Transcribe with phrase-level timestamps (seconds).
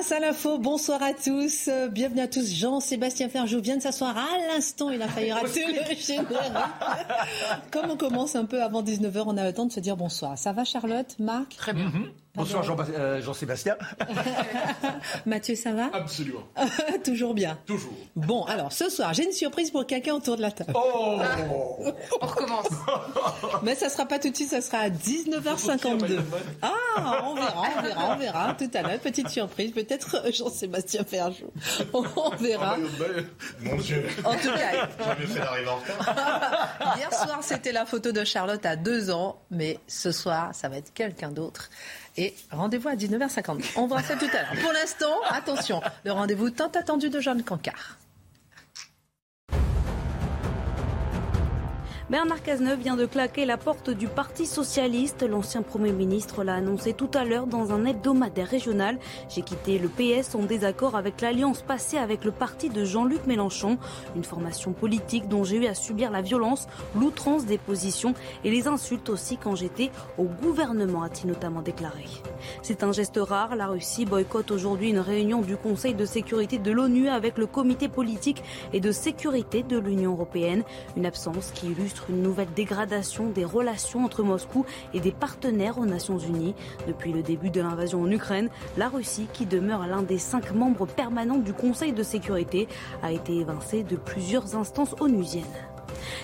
[0.00, 2.50] Face à l'info, bonsoir à tous, euh, bienvenue à tous.
[2.54, 6.12] Jean-Sébastien Ferjou vient de s'asseoir à l'instant, il a failli rater le générique.
[7.70, 10.38] Comme on commence un peu avant 19h, on a le temps de se dire bonsoir.
[10.38, 11.54] Ça va Charlotte, Marc?
[11.54, 11.92] Très bien.
[12.36, 13.76] Bonsoir euh, Jean-Sébastien.
[15.26, 15.90] Mathieu, ça va?
[15.92, 16.46] Absolument.
[17.04, 17.58] Toujours bien.
[17.66, 17.92] Toujours.
[18.14, 20.72] Bon, alors ce soir, j'ai une surprise pour quelqu'un autour de la table.
[20.76, 21.18] Oh
[22.20, 22.68] On recommence.
[23.64, 26.20] Mais ça sera pas tout de suite, ça sera à 19h52.
[26.62, 26.72] Ah,
[27.24, 29.00] on verra, on verra, on verra tout à l'heure.
[29.00, 31.50] Petite surprise, peut-être euh, Jean-Sébastien Ferjou.
[31.92, 32.76] On verra.
[33.60, 34.06] Mon Dieu.
[34.24, 36.96] En tout cas, J'ai mieux fait d'arriver en retard.
[36.96, 40.76] Hier soir, c'était la photo de Charlotte à deux ans, mais ce soir, ça va
[40.76, 41.70] être quelqu'un d'autre.
[42.16, 43.72] Et rendez-vous à 19h50.
[43.76, 44.62] On verra ça tout à l'heure.
[44.62, 47.98] Pour l'instant, attention, le rendez-vous tant attendu de Jeanne Cancard.
[52.10, 55.22] Bernard Cazeneuve vient de claquer la porte du Parti socialiste.
[55.22, 58.98] L'ancien Premier ministre l'a annoncé tout à l'heure dans un hebdomadaire régional.
[59.28, 63.78] J'ai quitté le PS en désaccord avec l'alliance passée avec le parti de Jean-Luc Mélenchon,
[64.16, 66.66] une formation politique dont j'ai eu à subir la violence,
[66.98, 72.06] l'outrance des positions et les insultes aussi quand j'étais au gouvernement, a-t-il notamment déclaré.
[72.62, 73.54] C'est un geste rare.
[73.54, 77.88] La Russie boycotte aujourd'hui une réunion du Conseil de sécurité de l'ONU avec le comité
[77.88, 80.64] politique et de sécurité de l'Union européenne.
[80.96, 85.86] Une absence qui illustre une nouvelle dégradation des relations entre Moscou et des partenaires aux
[85.86, 86.54] Nations Unies.
[86.86, 90.86] Depuis le début de l'invasion en Ukraine, la Russie, qui demeure l'un des cinq membres
[90.86, 92.68] permanents du Conseil de sécurité,
[93.02, 95.44] a été évincée de plusieurs instances onusiennes.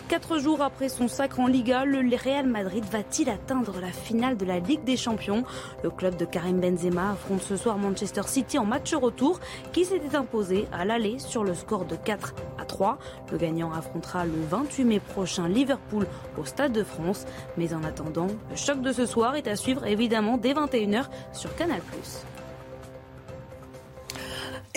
[0.09, 4.45] Quatre jours après son sacre en Liga, le Real Madrid va-t-il atteindre la finale de
[4.45, 5.45] la Ligue des Champions?
[5.83, 9.41] Le club de Karim Benzema affronte ce soir Manchester City en match retour
[9.73, 12.99] qui s'était imposé à l'aller sur le score de 4 à 3.
[13.33, 16.07] Le gagnant affrontera le 28 mai prochain Liverpool
[16.39, 17.27] au Stade de France.
[17.57, 21.55] Mais en attendant, le choc de ce soir est à suivre évidemment dès 21h sur
[21.57, 21.81] Canal+.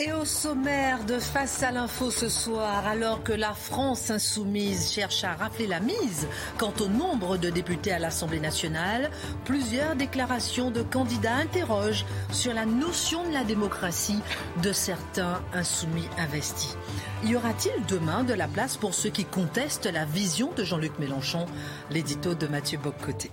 [0.02, 5.26] Et au sommaire de Face à l'info ce soir, alors que la France insoumise cherche
[5.26, 6.28] à rafler la mise
[6.58, 9.12] quant au nombre de députés à l'Assemblée nationale,
[9.44, 14.22] plusieurs déclarations de candidats interrogent sur la notion de la démocratie
[14.64, 16.78] de certains insoumis investis.
[17.26, 21.46] Y aura-t-il demain de la place pour ceux qui contestent la vision de Jean-Luc Mélenchon?
[21.92, 23.32] L'édito de Mathieu Boccoté.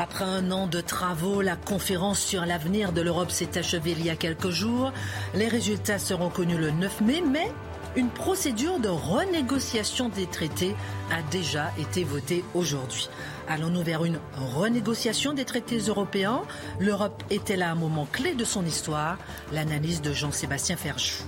[0.00, 4.10] Après un an de travaux, la conférence sur l'avenir de l'Europe s'est achevée il y
[4.10, 4.92] a quelques jours.
[5.34, 7.50] Les résultats seront connus le 9 mai, mais
[7.96, 10.76] une procédure de renégociation des traités
[11.10, 13.08] a déjà été votée aujourd'hui.
[13.48, 16.42] Allons-nous vers une renégociation des traités européens?
[16.78, 19.18] L'Europe est-elle à un moment clé de son histoire?
[19.52, 21.24] L'analyse de Jean-Sébastien Ferjou.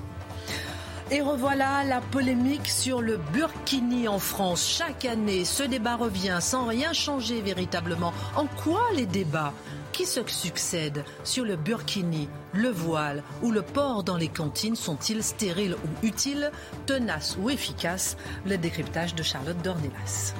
[1.12, 4.64] Et revoilà la polémique sur le burkini en France.
[4.68, 8.12] Chaque année, ce débat revient sans rien changer véritablement.
[8.36, 9.52] En quoi les débats?
[9.90, 15.24] Qui se succèdent sur le burkini, le voile ou le port dans les cantines sont-ils
[15.24, 16.52] stériles ou utiles,
[16.86, 18.16] tenaces ou efficaces
[18.46, 20.32] Le décryptage de Charlotte Dornelas.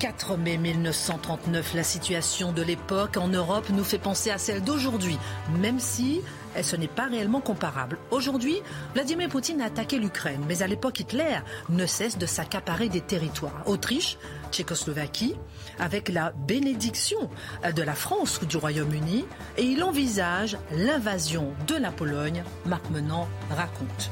[0.00, 5.18] 4 mai 1939, la situation de l'époque en Europe nous fait penser à celle d'aujourd'hui,
[5.60, 6.22] même si
[6.62, 7.98] ce n'est pas réellement comparable.
[8.10, 8.56] Aujourd'hui,
[8.94, 11.38] Vladimir Poutine a attaqué l'Ukraine, mais à l'époque, Hitler
[11.68, 13.62] ne cesse de s'accaparer des territoires.
[13.66, 14.18] Autriche,
[14.50, 15.36] Tchécoslovaquie,
[15.78, 17.30] avec la bénédiction
[17.74, 19.24] de la France ou du Royaume-Uni,
[19.56, 24.10] et il envisage l'invasion de la Pologne, Marc Menant raconte.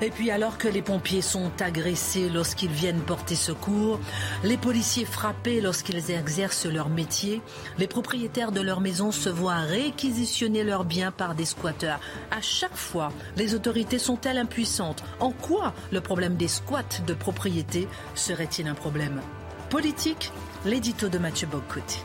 [0.00, 3.98] Et puis alors que les pompiers sont agressés lorsqu'ils viennent porter secours,
[4.44, 7.42] les policiers frappés lorsqu'ils exercent leur métier,
[7.78, 11.98] les propriétaires de leur maison se voient réquisitionner leurs biens par des squatteurs.
[12.30, 15.02] À chaque fois, les autorités sont-elles impuissantes?
[15.18, 19.20] En quoi le problème des squats de propriété serait-il un problème?
[19.68, 20.30] Politique
[20.64, 21.98] L'édito de Mathieu Boccoté.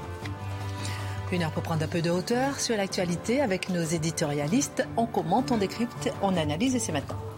[1.32, 4.88] Une heure pour prendre un peu de hauteur sur l'actualité avec nos éditorialistes.
[4.98, 7.33] On commente, on décrypte, on analyse et c'est maintenant.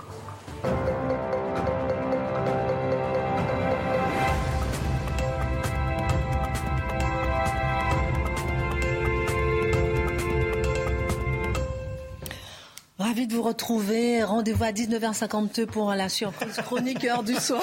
[13.15, 14.23] Ravi de vous retrouver.
[14.23, 17.62] Rendez-vous à 19h52 pour la surprise chroniqueur du soir.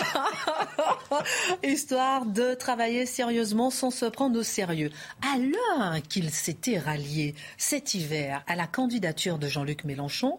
[1.63, 4.91] Histoire de travailler sérieusement sans se prendre au sérieux.
[5.35, 10.39] Alors qu'il s'était rallié cet hiver à la candidature de Jean-Luc Mélenchon,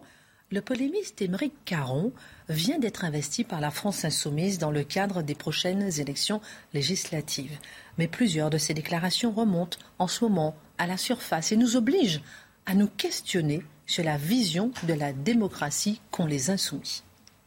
[0.50, 2.12] le polémiste Émeric Caron
[2.48, 6.40] vient d'être investi par la France insoumise dans le cadre des prochaines élections
[6.72, 7.58] législatives.
[7.98, 12.22] Mais plusieurs de ces déclarations remontent en ce moment à la surface et nous obligent
[12.66, 17.02] à nous questionner sur la vision de la démocratie qu'ont les insoumis.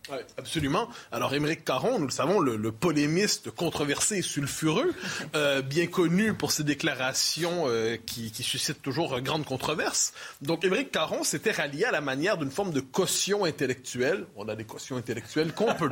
[0.10, 0.90] Oui, absolument.
[1.12, 4.94] Alors, Émeric Caron, nous le savons, le, polémiste controversé et sulfureux,
[5.36, 10.14] euh, bien connu pour ses déclarations euh, qui, qui, suscitent toujours grande controverse.
[10.42, 14.56] Donc, Émeric Caron s'était rallié à la manière d'une forme de caution intellectuelle, on a
[14.56, 15.90] des cautions intellectuelles qu'on peut,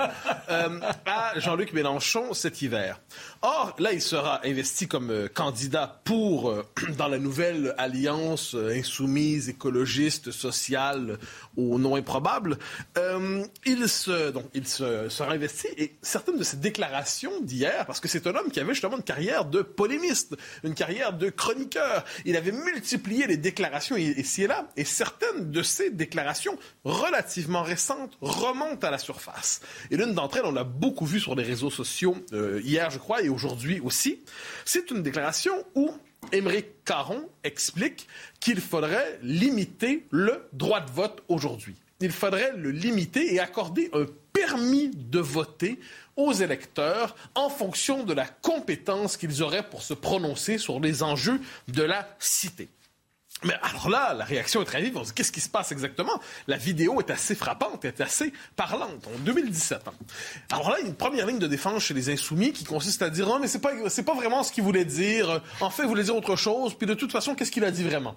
[0.50, 3.00] euh, à Jean-Luc Mélenchon cet hiver.
[3.48, 6.66] Or, là, il sera investi comme euh, candidat pour, euh,
[6.98, 11.20] dans la nouvelle alliance insoumise, écologiste, sociale,
[11.56, 12.58] au nom improbable.
[12.98, 13.86] il
[14.34, 18.34] donc, il se, sera investi et certaines de ses déclarations d'hier, parce que c'est un
[18.34, 22.04] homme qui avait justement une carrière de polémiste, une carrière de chroniqueur.
[22.26, 28.18] Il avait multiplié les déclarations ici et là, et certaines de ces déclarations relativement récentes
[28.22, 29.62] remontent à la surface.
[29.92, 32.98] Et l'une d'entre elles, on l'a beaucoup vu sur les réseaux sociaux euh, hier, je
[32.98, 34.22] crois, et aujourd'hui aussi.
[34.66, 35.92] C'est une déclaration où
[36.32, 38.08] Émeric Caron explique
[38.40, 44.06] qu'il faudrait limiter le droit de vote aujourd'hui il faudrait le limiter et accorder un
[44.34, 45.80] permis de voter
[46.16, 51.40] aux électeurs en fonction de la compétence qu'ils auraient pour se prononcer sur les enjeux
[51.68, 52.70] de la cité.
[53.46, 54.98] Mais alors là, la réaction est très vive.
[54.98, 56.20] On se dit qu'est-ce qui se passe exactement?
[56.48, 59.08] La vidéo est assez frappante, est assez parlante.
[59.08, 59.82] En 2017.
[60.52, 63.40] Alors là, une première ligne de défense chez les insoumis qui consiste à dire non,
[63.40, 65.42] mais c'est pas c'est pas vraiment ce qu'il voulait dire.
[65.62, 66.74] En fait, il voulait dire autre chose.
[66.76, 68.16] Puis de toute façon, qu'est-ce qu'il a dit vraiment?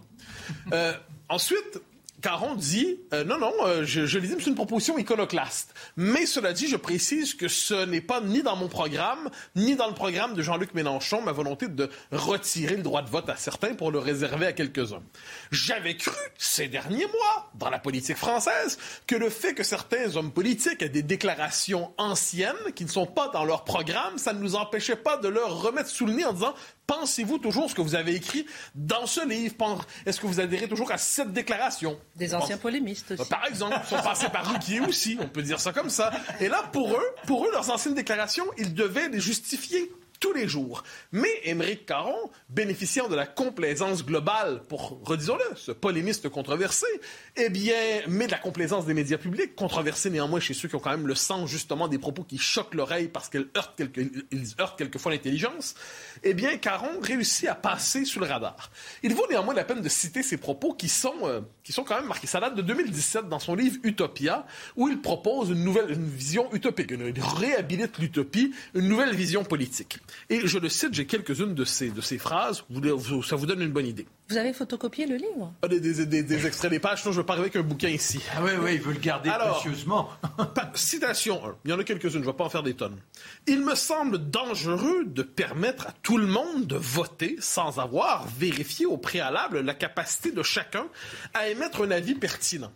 [0.72, 0.94] Euh,
[1.28, 1.80] Ensuite,
[2.20, 5.74] Caron dit euh, non, non, euh, je, je l'ai dit, c'est une proposition iconoclaste.
[5.96, 9.86] Mais cela dit, je précise que ce n'est pas ni dans mon programme, ni dans
[9.86, 13.74] le programme de Jean-Luc Mélenchon, ma volonté de retirer le droit de vote à certains
[13.74, 15.02] pour le réserver à quelques-uns.
[15.50, 20.32] J'avais cru ces derniers mois, dans la politique française, que le fait que certains hommes
[20.32, 24.56] politiques aient des déclarations anciennes qui ne sont pas dans leur programme, ça ne nous
[24.56, 26.54] empêchait pas de leur remettre sous le nez en disant
[26.88, 29.84] Pensez-vous toujours ce que vous avez écrit dans ce livre?
[30.06, 32.00] Est-ce que vous adhérez toujours à cette déclaration?
[32.16, 33.28] Des anciens polémistes aussi.
[33.28, 36.10] Par exemple, ils sont passés par Ruquier aussi, on peut dire ça comme ça.
[36.40, 40.48] Et là, pour eux, pour eux, leurs anciennes déclarations, ils devaient les justifier tous les
[40.48, 40.82] jours.
[41.12, 46.86] Mais Émeric Caron, bénéficiant de la complaisance globale, pour, redisons-le, ce polémiste controversé,
[47.36, 47.74] eh bien,
[48.08, 51.06] mais de la complaisance des médias publics, controversé néanmoins chez ceux qui ont quand même
[51.06, 54.00] le sens, justement, des propos qui choquent l'oreille parce qu'ils heurtent, quelque,
[54.60, 55.74] heurtent quelquefois l'intelligence,
[56.22, 58.70] eh bien, Caron réussit à passer sous le radar.
[59.02, 61.96] Il vaut néanmoins la peine de citer ces propos qui sont, euh, qui sont quand
[61.96, 62.26] même marqués.
[62.26, 66.52] Ça date de 2017 dans son livre Utopia, où il propose une nouvelle une vision
[66.52, 69.98] utopique, il réhabilite l'utopie, une nouvelle vision politique.
[70.30, 72.64] Et je le cite, j'ai quelques-unes de ces, de ces phrases,
[73.24, 74.06] ça vous donne une bonne idée.
[74.28, 75.54] Vous avez photocopié le livre?
[75.62, 77.88] Ah, des, des, des, extraits des pages, sinon je veux pas arriver avec un bouquin
[77.88, 78.20] ici.
[78.36, 80.10] Ah oui, oui, il veut le garder précieusement.
[80.74, 82.98] citation 1, il y en a quelques-unes, je ne vais pas en faire des tonnes.
[83.46, 88.86] Il me semble dangereux de permettre à tout le monde de voter sans avoir vérifié
[88.86, 90.86] au préalable la capacité de chacun
[91.34, 92.72] à émettre un avis pertinent.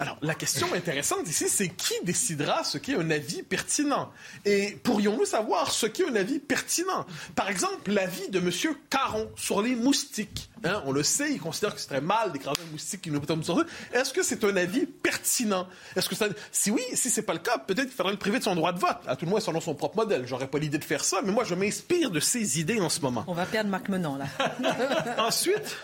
[0.00, 4.10] Alors, la question intéressante ici, c'est qui décidera ce qu'est un avis pertinent?
[4.44, 7.06] Et pourrions-nous savoir ce qu'est un avis pertinent?
[7.34, 8.50] Par exemple, l'avis de M.
[8.90, 10.50] Caron sur les moustiques.
[10.64, 13.18] Hein, on le sait, il considère que c'est très mal d'écraser un moustique qui nous
[13.20, 15.68] tombe sur Est-ce que c'est un avis pertinent?
[15.94, 16.26] Est-ce que ça...
[16.50, 18.72] Si oui, si c'est pas le cas, peut-être qu'il faudrait le priver de son droit
[18.72, 18.98] de vote.
[19.06, 20.26] À tout le moins, selon son propre modèle.
[20.26, 23.00] J'aurais pas l'idée de faire ça, mais moi, je m'inspire de ces idées en ce
[23.00, 23.24] moment.
[23.26, 24.26] On va perdre Marc Menon, là.
[25.18, 25.76] Ensuite,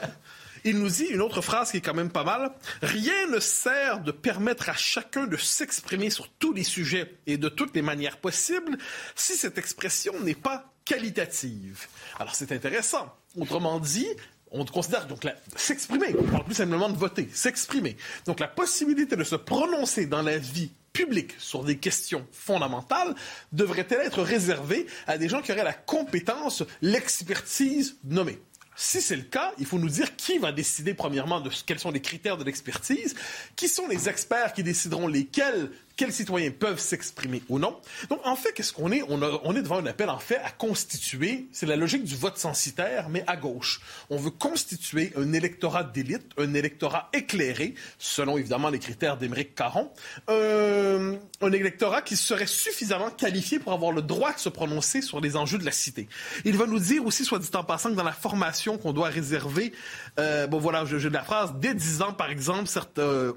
[0.65, 2.53] il nous dit une autre phrase qui est quand même pas mal.
[2.83, 7.49] Rien ne sert de permettre à chacun de s'exprimer sur tous les sujets et de
[7.49, 8.79] toutes les manières possibles
[9.15, 11.87] si cette expression n'est pas qualitative.
[12.19, 13.15] Alors c'est intéressant.
[13.39, 14.09] Autrement dit,
[14.51, 17.97] on considère donc s'exprimer, on parle plus simplement de voter, s'exprimer.
[18.27, 23.15] Donc la possibilité de se prononcer dans la vie publique sur des questions fondamentales
[23.53, 28.41] devrait-elle être réservée à des gens qui auraient la compétence, l'expertise nommée?
[28.83, 31.91] Si c'est le cas, il faut nous dire qui va décider premièrement de quels sont
[31.91, 33.15] les critères de l'expertise,
[33.55, 35.71] qui sont les experts qui décideront lesquels
[36.01, 37.77] quels citoyens peuvent s'exprimer ou non.
[38.09, 39.03] Donc, en fait, qu'est-ce qu'on est?
[39.11, 43.11] On, est devant un appel, en fait, à constituer, c'est la logique du vote censitaire,
[43.11, 43.83] mais à gauche.
[44.09, 49.91] On veut constituer un électorat d'élite, un électorat éclairé, selon évidemment les critères d'Émeric Caron,
[50.31, 55.21] euh, un électorat qui serait suffisamment qualifié pour avoir le droit de se prononcer sur
[55.21, 56.09] les enjeux de la cité.
[56.47, 59.09] Il va nous dire aussi, soit dit en passant, que dans la formation qu'on doit
[59.09, 59.73] réserver,
[60.19, 63.33] euh, bon voilà, je, je la phrase, dès 10 ans, par exemple, certains, euh,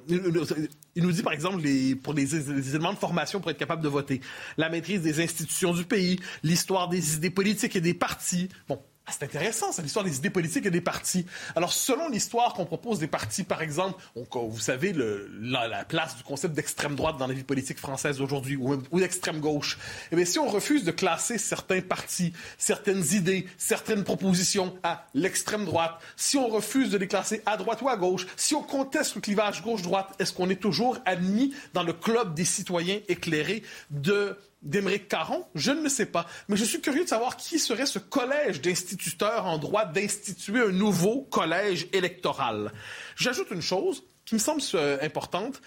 [0.95, 2.35] il nous dit, par exemple, les, pour les,
[2.69, 4.21] éléments de formation pour être capable de voter,
[4.57, 8.49] la maîtrise des institutions du pays, l'histoire des idées politiques et des partis.
[8.67, 11.25] Bon, ah, c'est intéressant, c'est l'histoire des idées politiques et des partis.
[11.57, 16.15] Alors, selon l'histoire qu'on propose des partis, par exemple, vous savez le, la, la, place
[16.15, 19.77] du concept d'extrême droite dans la vie politique française aujourd'hui, ou, ou d'extrême gauche,
[20.11, 25.65] eh bien, si on refuse de classer certains partis, certaines idées, certaines propositions à l'extrême
[25.65, 29.15] droite, si on refuse de les classer à droite ou à gauche, si on conteste
[29.15, 34.37] le clivage gauche-droite, est-ce qu'on est toujours admis dans le club des citoyens éclairés de
[34.63, 35.45] d'Émeric Caron?
[35.55, 36.25] Je ne le sais pas.
[36.47, 40.71] Mais je suis curieux de savoir qui serait ce collège d'instituteurs en droit d'instituer un
[40.71, 42.71] nouveau collège électoral.
[43.15, 45.61] J'ajoute une chose qui me semble euh, importante.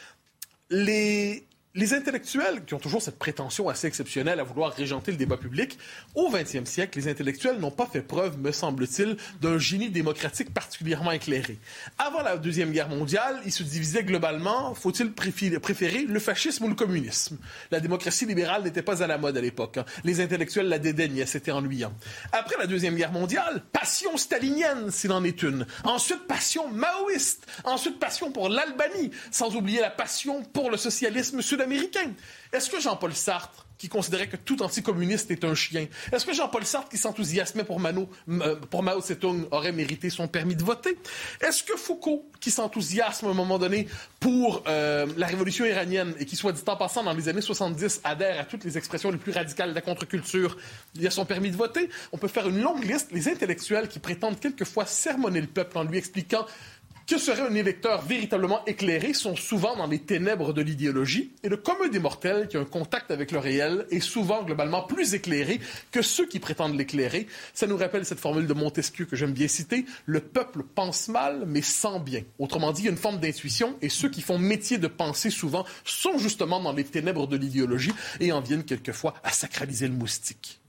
[0.71, 5.37] Les, les intellectuels, qui ont toujours cette prétention assez exceptionnelle à vouloir régenter le débat
[5.37, 5.79] public,
[6.15, 11.13] au 20e siècle, les intellectuels n'ont pas fait preuve, me semble-t-il, d'un génie démocratique particulièrement
[11.13, 11.59] éclairé.
[11.99, 16.75] Avant la Deuxième Guerre mondiale, ils se divisaient globalement, faut-il préférer le fascisme ou le
[16.75, 17.37] communisme?
[17.71, 19.77] La démocratie libérale n'était pas à la mode à l'époque.
[19.77, 19.85] Hein.
[20.03, 21.93] Les intellectuels la dédaignaient, c'était ennuyant.
[22.33, 25.67] Après la Deuxième Guerre mondiale, passion stalinienne, s'il en est une.
[25.85, 27.47] Ensuite, passion maoïste.
[27.65, 32.13] Ensuite, passion pour l'Albanie, sans oublier la passion pour le socialisme sud américain.
[32.53, 36.65] Est-ce que Jean-Paul Sartre, qui considérait que tout anticommuniste est un chien, est-ce que Jean-Paul
[36.65, 40.97] Sartre, qui s'enthousiasmait pour, Mano, euh, pour Mao Zedong, aurait mérité son permis de voter?
[41.41, 43.89] Est-ce que Foucault, qui s'enthousiasme à un moment donné
[44.21, 48.01] pour euh, la révolution iranienne et qui, soit dit en passant, dans les années 70,
[48.05, 50.57] adhère à toutes les expressions les plus radicales de la contre-culture,
[50.95, 51.91] il a son permis de voter?
[52.13, 53.13] On peut faire une longue liste.
[53.13, 56.47] Les intellectuels qui prétendent quelquefois sermonner le peuple en lui expliquant
[57.07, 61.57] que serait un électeur véritablement éclairé sont souvent dans les ténèbres de l'idéologie, et le
[61.57, 65.61] commun des mortels qui a un contact avec le réel est souvent globalement plus éclairé
[65.93, 67.29] que ceux qui prétendent l'éclairer.
[67.55, 71.45] Ça nous rappelle cette formule de Montesquieu que j'aime bien citer, le peuple pense mal
[71.47, 72.23] mais sent bien.
[72.41, 75.31] Autrement dit, il y a une forme d'intuition, et ceux qui font métier de penser
[75.31, 79.95] souvent sont justement dans les ténèbres de l'idéologie et en viennent quelquefois à sacraliser le
[79.95, 80.61] moustique.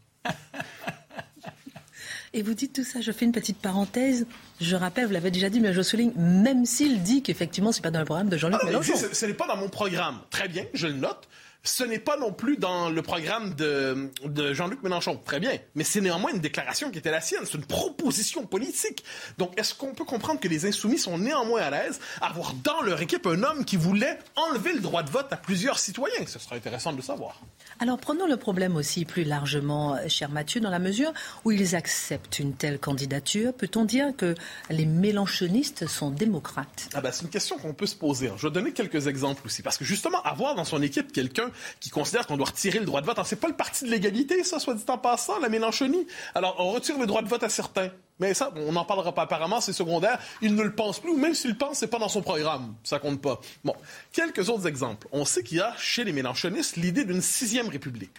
[2.37, 4.27] Et vous dites tout ça, je fais une petite parenthèse.
[4.61, 7.81] Je rappelle, vous l'avez déjà dit, mais je souligne, même s'il dit qu'effectivement, ce n'est
[7.81, 8.95] pas dans le programme de Jean-Luc ah Mélenchon.
[8.95, 10.19] ce, ce n'est pas dans mon programme.
[10.29, 11.27] Très bien, je le note.
[11.63, 15.19] Ce n'est pas non plus dans le programme de, de Jean-Luc Mélenchon.
[15.25, 15.57] Très bien.
[15.75, 17.41] Mais c'est néanmoins une déclaration qui était la sienne.
[17.45, 19.03] C'est une proposition politique.
[19.37, 22.81] Donc, est-ce qu'on peut comprendre que les insoumis sont néanmoins à l'aise à avoir dans
[22.81, 26.25] leur équipe un homme qui voulait enlever le droit de vote à plusieurs citoyens?
[26.25, 27.41] Ce serait intéressant de le savoir.
[27.79, 31.11] Alors, prenons le problème aussi plus largement, euh, cher Mathieu, dans la mesure
[31.43, 33.53] où ils acceptent une telle candidature.
[33.53, 34.35] Peut-on dire que
[34.69, 36.89] les mélenchonistes sont démocrates?
[36.93, 38.31] Ah ben, c'est une question qu'on peut se poser.
[38.37, 39.61] Je vais donner quelques exemples aussi.
[39.61, 41.46] Parce que justement, avoir dans son équipe quelqu'un
[41.79, 43.17] qui considère qu'on doit retirer le droit de vote.
[43.25, 46.07] C'est pas le parti de l'égalité, ça, soit dit en passant, la Mélenchonie.
[46.35, 47.91] Alors, on retire le droit de vote à certains.
[48.19, 50.19] Mais ça, on n'en parlera pas apparemment, c'est secondaire.
[50.41, 52.75] Il ne le pense plus, ou même s'il le pense, c'est pas dans son programme.
[52.83, 53.39] Ça compte pas.
[53.63, 53.75] Bon.
[54.11, 55.07] Quelques autres exemples.
[55.11, 58.15] On sait qu'il y a, chez les mélenchonistes, l'idée d'une sixième république.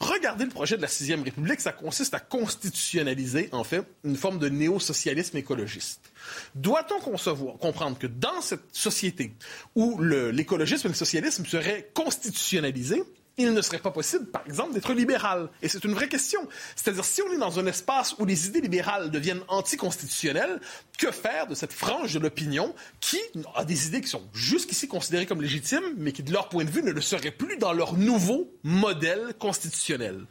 [0.00, 4.38] Regardez le projet de la sixième république, ça consiste à constitutionnaliser, en fait, une forme
[4.38, 6.00] de néo-socialisme écologiste.
[6.54, 9.32] Doit-on comprendre que dans cette société
[9.74, 13.02] où l'écologisme et le socialisme seraient constitutionnalisés,
[13.38, 15.50] il ne serait pas possible, par exemple, d'être libéral.
[15.60, 16.40] Et c'est une vraie question.
[16.74, 20.60] C'est-à-dire, si on est dans un espace où les idées libérales deviennent anticonstitutionnelles,
[20.96, 23.20] que faire de cette frange de l'opinion qui
[23.54, 26.70] a des idées qui sont jusqu'ici considérées comme légitimes, mais qui, de leur point de
[26.70, 30.26] vue, ne le seraient plus dans leur nouveau modèle constitutionnel?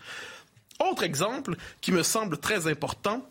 [0.79, 3.29] Autre exemple qui me semble très important,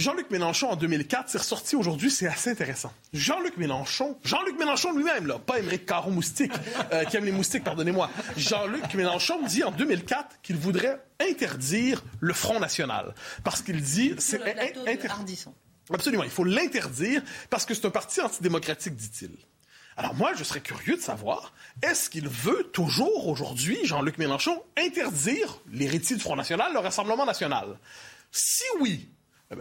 [0.00, 2.90] Jean-Luc Mélenchon, en 2004, c'est ressorti aujourd'hui, c'est assez intéressant.
[3.12, 6.52] Jean-Luc Mélenchon, Jean-Luc Mélenchon lui-même, là, pas Émeric Caron Moustique,
[6.90, 8.08] euh, qui aime les moustiques, pardonnez-moi.
[8.34, 13.14] Jean-Luc Mélenchon dit en 2004 qu'il voudrait interdire le Front National.
[13.44, 14.14] Parce qu'il dit...
[14.18, 14.40] c'est
[15.92, 19.36] Absolument, il faut l'interdire parce que c'est un parti antidémocratique, dit-il.
[19.98, 21.52] Alors moi, je serais curieux de savoir,
[21.82, 27.78] est-ce qu'il veut toujours aujourd'hui, Jean-Luc Mélenchon, interdire l'héritier du Front National, le Rassemblement national?
[28.32, 29.10] Si oui,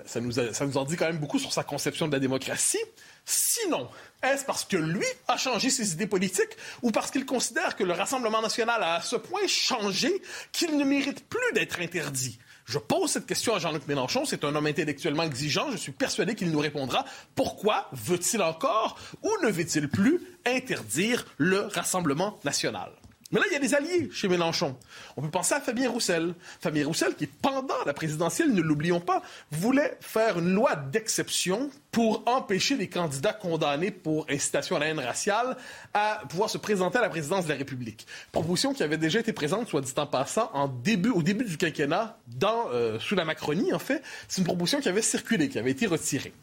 [0.06, 2.78] ça, nous ça nous en dit quand même beaucoup sur sa conception de la démocratie.
[3.26, 3.90] Sinon,
[4.24, 7.94] est-ce parce que lui a changé ses idées politiques ou parce qu'il considère que le
[7.94, 12.40] Rassemblement national a à ce point changé qu'il ne mérite plus d'être interdit?
[12.66, 14.26] Je pose cette question à Jean-Luc Mélenchon.
[14.26, 15.72] C'est un homme intellectuellement exigeant.
[15.72, 17.04] Je suis persuadé qu'il nous répondra.
[17.34, 22.92] Pourquoi veut-il encore ou ne veut-il plus interdire le Rassemblement national?
[23.32, 24.76] Mais là, il y a des alliés chez Mélenchon.
[25.16, 26.34] On peut penser à Fabien Roussel.
[26.62, 29.22] Fabien Roussel, qui, pendant la présidentielle, ne l'oublions pas,
[29.52, 35.00] voulait faire une loi d'exception pour empêcher les candidats condamnés pour incitation à la haine
[35.00, 35.58] raciale
[35.94, 38.08] à pouvoir se présenter à la présidence de la République.
[38.32, 42.70] Proposition qui avait déjà été présente, soit dit en passant, au début du quinquennat, dans,
[42.72, 44.02] euh, sous la Macronie, en fait.
[44.28, 46.34] C'est une proposition qui avait circulé, qui avait été retirée.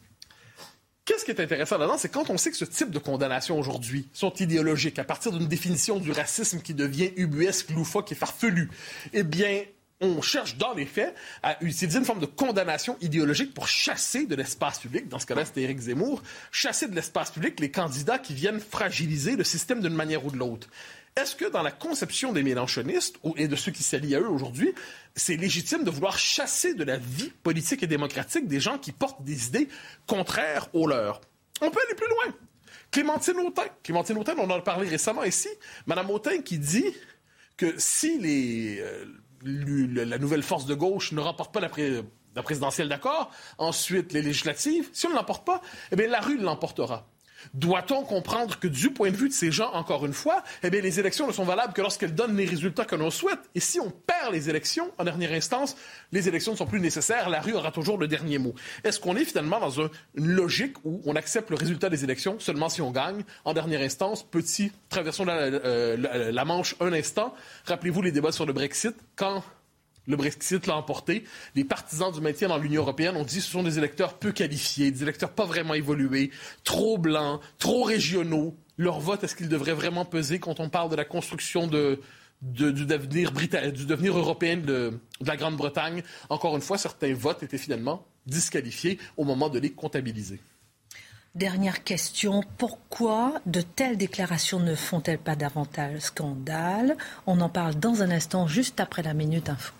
[1.07, 4.09] Qu'est-ce qui est intéressant là-dedans, c'est quand on sait que ce type de condamnations aujourd'hui
[4.11, 8.69] sont idéologiques, à partir d'une définition du racisme qui devient ubuesque, loufoque et farfelu,
[9.13, 9.61] eh bien,
[10.01, 14.35] on cherche dans les faits à utiliser une forme de condamnation idéologique pour chasser de
[14.35, 16.21] l'espace public, dans ce cas-là c'était Éric Zemmour,
[16.51, 20.37] chasser de l'espace public les candidats qui viennent fragiliser le système d'une manière ou de
[20.37, 20.67] l'autre.
[21.17, 24.71] Est-ce que dans la conception des mélanchonistes et de ceux qui s'allient à eux aujourd'hui,
[25.15, 29.23] c'est légitime de vouloir chasser de la vie politique et démocratique des gens qui portent
[29.23, 29.67] des idées
[30.05, 31.19] contraires aux leurs?
[31.59, 32.35] On peut aller plus loin.
[32.91, 33.65] Clémentine Autain.
[33.81, 35.49] Clémentine Autain, on en a parlé récemment ici.
[35.87, 36.85] Madame Autain qui dit
[37.57, 38.19] que si
[38.79, 39.05] euh,
[39.43, 41.71] la nouvelle force de gauche ne remporte pas la,
[42.35, 46.37] la présidentielle d'accord, ensuite les législatives, si on ne l'emporte pas, eh bien la rue
[46.37, 47.09] l'emportera.
[47.53, 50.81] Doit-on comprendre que du point de vue de ces gens, encore une fois, eh bien,
[50.81, 53.39] les élections ne sont valables que lorsqu'elles donnent les résultats que l'on souhaite?
[53.55, 55.75] Et si on perd les élections, en dernière instance,
[56.11, 58.53] les élections ne sont plus nécessaires, la rue aura toujours le dernier mot.
[58.83, 62.69] Est-ce qu'on est finalement dans une logique où on accepte le résultat des élections seulement
[62.69, 63.23] si on gagne?
[63.45, 67.33] En dernière instance, petit, traversons la, euh, la Manche un instant.
[67.65, 68.95] Rappelez-vous les débats sur le Brexit.
[69.15, 69.43] Quand
[70.07, 71.23] le Brexit l'a emporté.
[71.55, 74.31] Les partisans du maintien dans l'Union européenne ont dit que ce sont des électeurs peu
[74.31, 76.31] qualifiés, des électeurs pas vraiment évolués,
[76.63, 78.55] trop blancs, trop régionaux.
[78.77, 81.97] Leur vote, est-ce qu'il devrait vraiment peser quand on parle de la construction du,
[82.41, 86.03] devenir du devenir européen de, de la Grande-Bretagne?
[86.29, 90.39] Encore une fois, certains votes étaient finalement disqualifiés au moment de les comptabiliser.
[91.35, 96.97] Dernière question, pourquoi de telles déclarations ne font-elles pas davantage scandale?
[97.27, 99.73] On en parle dans un instant, juste après la Minute Info.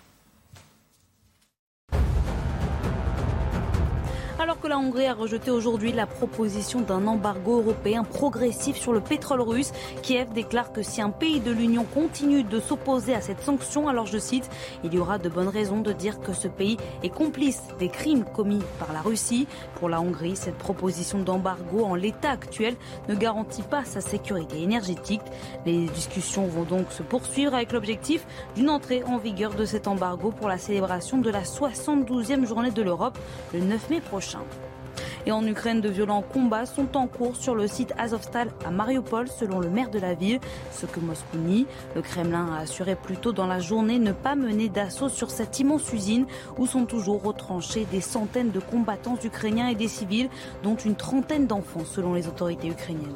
[4.68, 9.72] La Hongrie a rejeté aujourd'hui la proposition d'un embargo européen progressif sur le pétrole russe,
[10.02, 14.04] Kiev déclare que si un pays de l'Union continue de s'opposer à cette sanction, alors
[14.04, 14.50] je cite,
[14.84, 18.24] il y aura de bonnes raisons de dire que ce pays est complice des crimes
[18.24, 19.46] commis par la Russie.
[19.76, 22.76] Pour la Hongrie, cette proposition d'embargo en l'état actuel
[23.08, 25.22] ne garantit pas sa sécurité énergétique.
[25.64, 30.30] Les discussions vont donc se poursuivre avec l'objectif d'une entrée en vigueur de cet embargo
[30.30, 33.18] pour la célébration de la 72e journée de l'Europe
[33.54, 34.40] le 9 mai prochain.
[35.26, 39.28] Et en Ukraine, de violents combats sont en cours sur le site Azovstal à Mariupol,
[39.28, 40.40] selon le maire de la ville,
[40.72, 41.66] ce que Moscou nie.
[41.94, 45.58] Le Kremlin a assuré plus tôt dans la journée ne pas mener d'assaut sur cette
[45.58, 50.28] immense usine où sont toujours retranchés des centaines de combattants ukrainiens et des civils,
[50.62, 53.14] dont une trentaine d'enfants, selon les autorités ukrainiennes.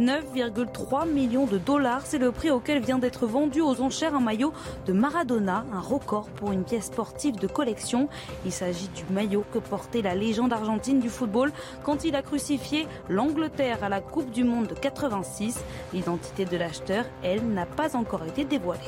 [0.00, 4.52] 9,3 millions de dollars, c'est le prix auquel vient d'être vendu aux enchères un maillot
[4.86, 8.08] de Maradona, un record pour une pièce sportive de collection.
[8.44, 12.86] Il s'agit du maillot que portait la légende argentine du football quand il a crucifié
[13.08, 15.58] l'Angleterre à la Coupe du Monde de 86.
[15.92, 18.80] L'identité de l'acheteur, elle, n'a pas encore été dévoilée.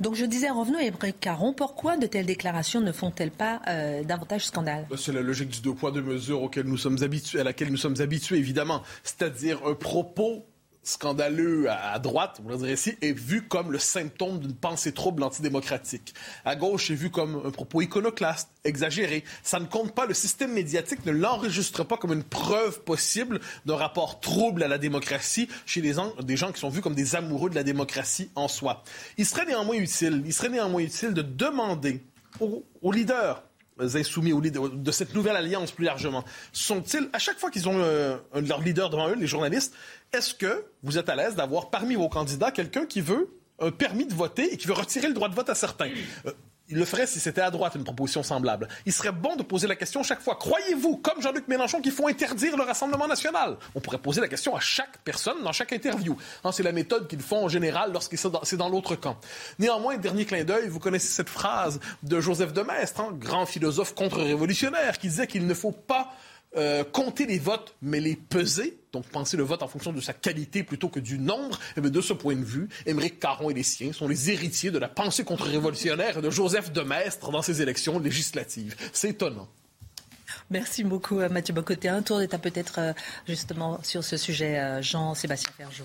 [0.00, 4.04] Donc je disais, revenons à Ébrec Caron, pourquoi de telles déclarations ne font-elles pas euh,
[4.04, 4.86] davantage scandale?
[4.88, 7.70] Bah, C'est la logique du deux poids, deux mesures auquel nous sommes habitués, à laquelle
[7.70, 8.82] nous sommes habitués, évidemment.
[9.02, 10.46] C'est-à-dire un propos
[10.82, 15.22] scandaleux à droite, on va dire ici, est vu comme le symptôme d'une pensée trouble
[15.22, 16.14] antidémocratique.
[16.44, 19.24] À gauche, est vu comme un propos iconoclaste, exagéré.
[19.42, 23.76] Ça ne compte pas, le système médiatique ne l'enregistre pas comme une preuve possible d'un
[23.76, 27.54] rapport trouble à la démocratie chez des gens, qui sont vus comme des amoureux de
[27.54, 28.82] la démocratie en soi.
[29.18, 32.02] Il serait néanmoins utile, il serait néanmoins utile de demander
[32.40, 33.42] aux leaders
[33.78, 38.16] insoumis ou de cette nouvelle alliance plus largement, sont-ils, à chaque fois qu'ils ont euh,
[38.34, 39.74] leur leader devant eux, les journalistes,
[40.12, 44.06] est-ce que vous êtes à l'aise d'avoir parmi vos candidats quelqu'un qui veut un permis
[44.06, 45.90] de voter et qui veut retirer le droit de vote à certains?
[46.26, 46.32] Euh,
[46.70, 48.68] il le ferait si c'était à droite une proposition semblable.
[48.84, 50.36] Il serait bon de poser la question chaque fois.
[50.36, 53.56] Croyez-vous, comme Jean-Luc Mélenchon, qu'il faut interdire le Rassemblement national?
[53.74, 56.16] On pourrait poser la question à chaque personne dans chaque interview.
[56.44, 59.16] Hein, c'est la méthode qu'ils font en général lorsqu'ils sont dans, dans l'autre camp.
[59.58, 63.94] Néanmoins, dernier clin d'œil, vous connaissez cette phrase de Joseph de Maistre, hein, grand philosophe
[63.94, 66.12] contre-révolutionnaire, qui disait qu'il ne faut pas
[66.56, 70.14] euh, compter les votes, mais les peser, donc penser le vote en fonction de sa
[70.14, 73.54] qualité plutôt que du nombre, et eh de ce point de vue, Émeric Caron et
[73.54, 77.60] les siens sont les héritiers de la pensée contre-révolutionnaire de Joseph de Maistre dans ces
[77.60, 78.74] élections législatives.
[78.92, 79.48] C'est étonnant.
[80.50, 81.88] Merci beaucoup, euh, Mathieu Bocoté.
[81.88, 82.92] Un tour d'état peut-être euh,
[83.26, 85.84] justement sur ce sujet, Jean-Sébastien Ferjot.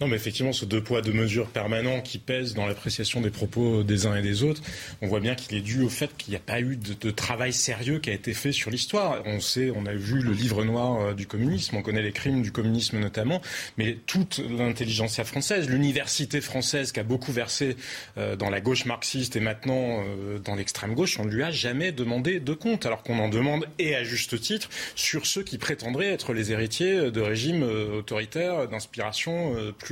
[0.00, 3.82] Non, mais effectivement, ce deux poids, deux mesures permanents qui pèsent dans l'appréciation des propos
[3.82, 4.62] des uns et des autres,
[5.02, 7.10] on voit bien qu'il est dû au fait qu'il n'y a pas eu de, de,
[7.10, 9.20] travail sérieux qui a été fait sur l'histoire.
[9.26, 12.40] On sait, on a vu le livre noir euh, du communisme, on connaît les crimes
[12.40, 13.42] du communisme notamment,
[13.76, 17.76] mais toute l'intelligentsia française, l'université française qui a beaucoup versé
[18.16, 21.50] euh, dans la gauche marxiste et maintenant euh, dans l'extrême gauche, on ne lui a
[21.50, 25.58] jamais demandé de compte, alors qu'on en demande, et à juste titre, sur ceux qui
[25.58, 29.89] prétendraient être les héritiers de régimes autoritaires d'inspiration plus,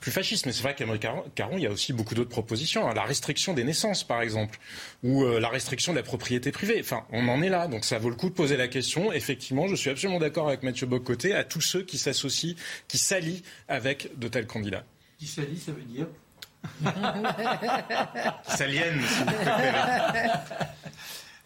[0.00, 0.46] plus fascistes.
[0.46, 2.88] Mais c'est vrai qu'Aymeric Caron, il y a aussi beaucoup d'autres propositions.
[2.88, 2.94] Hein.
[2.94, 4.58] La restriction des naissances, par exemple,
[5.02, 6.78] ou la restriction de la propriété privée.
[6.80, 7.68] Enfin, on en est là.
[7.68, 9.12] Donc ça vaut le coup de poser la question.
[9.12, 12.54] Effectivement, je suis absolument d'accord avec Mathieu Bocoté à tous ceux qui s'associent,
[12.86, 14.84] qui s'allient avec de tels candidats.
[15.18, 16.06] Qui s'allie, ça veut dire
[18.48, 19.30] S'aliène, si vous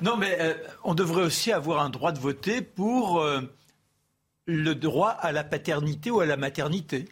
[0.02, 3.40] Non, mais euh, on devrait aussi avoir un droit de voter pour euh,
[4.46, 7.06] le droit à la paternité ou à la maternité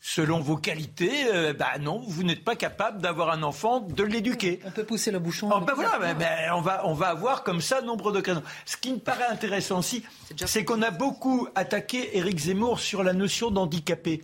[0.00, 4.60] selon vos qualités, euh, bah non, vous n'êtes pas capable d'avoir un enfant, de l'éduquer.
[4.64, 5.50] On peut pousser le bouchon.
[5.52, 8.42] Oh, ben voilà, ben, on, va, on va avoir comme ça nombre d'occasions.
[8.64, 10.04] Ce qui me paraît intéressant aussi,
[10.36, 14.22] c'est qu'on a beaucoup attaqué Éric Zemmour sur la notion d'handicapé.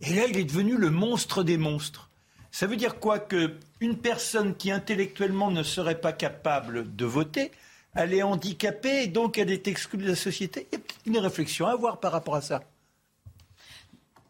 [0.00, 2.10] Et là, il est devenu le monstre des monstres.
[2.50, 7.50] Ça veut dire quoi Que une personne qui intellectuellement ne serait pas capable de voter,
[7.94, 10.68] elle est handicapée et donc elle est exclue de la société?
[10.72, 10.78] Il
[11.12, 12.62] y a une réflexion à avoir par rapport à ça.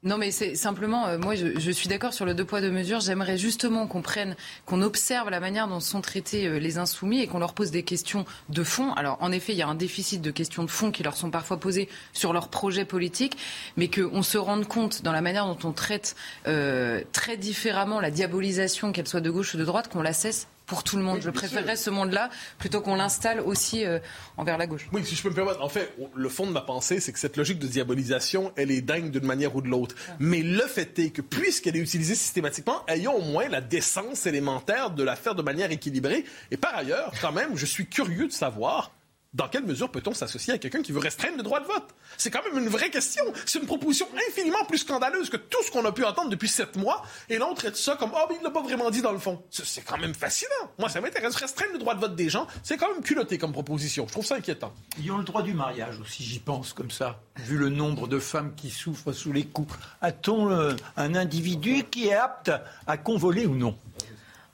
[0.04, 3.00] Non, mais c'est simplement, euh, moi, je, suis d'accord sur le deux poids deux mesures.
[3.00, 4.36] J'aimerais justement qu'on prenne,
[4.66, 7.84] qu'on observe la manière dont sont traités euh, les insoumis et qu'on leur pose des
[7.84, 8.92] questions de fond.
[8.92, 11.30] Alors, en effet, il y a un déficit de questions de fond qui leur sont
[11.30, 13.38] parfois posées sur leur projet politique,
[13.78, 18.10] mais qu'on se rende compte dans la manière dont on traite euh, très différemment la
[18.10, 21.20] diabolisation, qu'elle soit de gauche ou de droite, qu'on la cesse pour tout le monde.
[21.20, 23.98] je préférerais ce monde-là plutôt qu'on l'installe aussi euh,
[24.36, 24.88] envers la gauche.
[24.92, 25.62] Oui, si je peux me permettre.
[25.62, 28.80] En fait, le fond de ma pensée, c'est que cette logique de diabolisation, elle est
[28.80, 29.94] dingue d'une manière ou de l'autre.
[30.18, 34.90] Mais le fait est que puisqu'elle est utilisée systématiquement, ayons au moins la décence élémentaire
[34.90, 36.24] de la faire de manière équilibrée.
[36.50, 38.92] Et par ailleurs, quand même, je suis curieux de savoir
[39.34, 41.88] dans quelle mesure peut-on s'associer à quelqu'un qui veut restreindre le droit de vote?
[42.16, 43.24] C'est quand même une vraie question.
[43.46, 46.76] C'est une proposition infiniment plus scandaleuse que tout ce qu'on a pu entendre depuis sept
[46.76, 47.04] mois.
[47.28, 49.18] Et là, on traite ça comme oh, mais il l'a pas vraiment dit dans le
[49.18, 49.42] fond.
[49.50, 50.70] C'est quand même fascinant.
[50.78, 51.34] Moi, ça m'intéresse.
[51.34, 54.06] Restreindre le droit de vote des gens, c'est quand même culotté comme proposition.
[54.06, 54.72] Je trouve ça inquiétant.
[55.02, 57.20] Ils ont le droit du mariage aussi, j'y pense comme ça.
[57.36, 62.06] Vu le nombre de femmes qui souffrent sous les coups, a-t-on euh, un individu qui
[62.06, 62.52] est apte
[62.86, 63.76] à convoler ou non?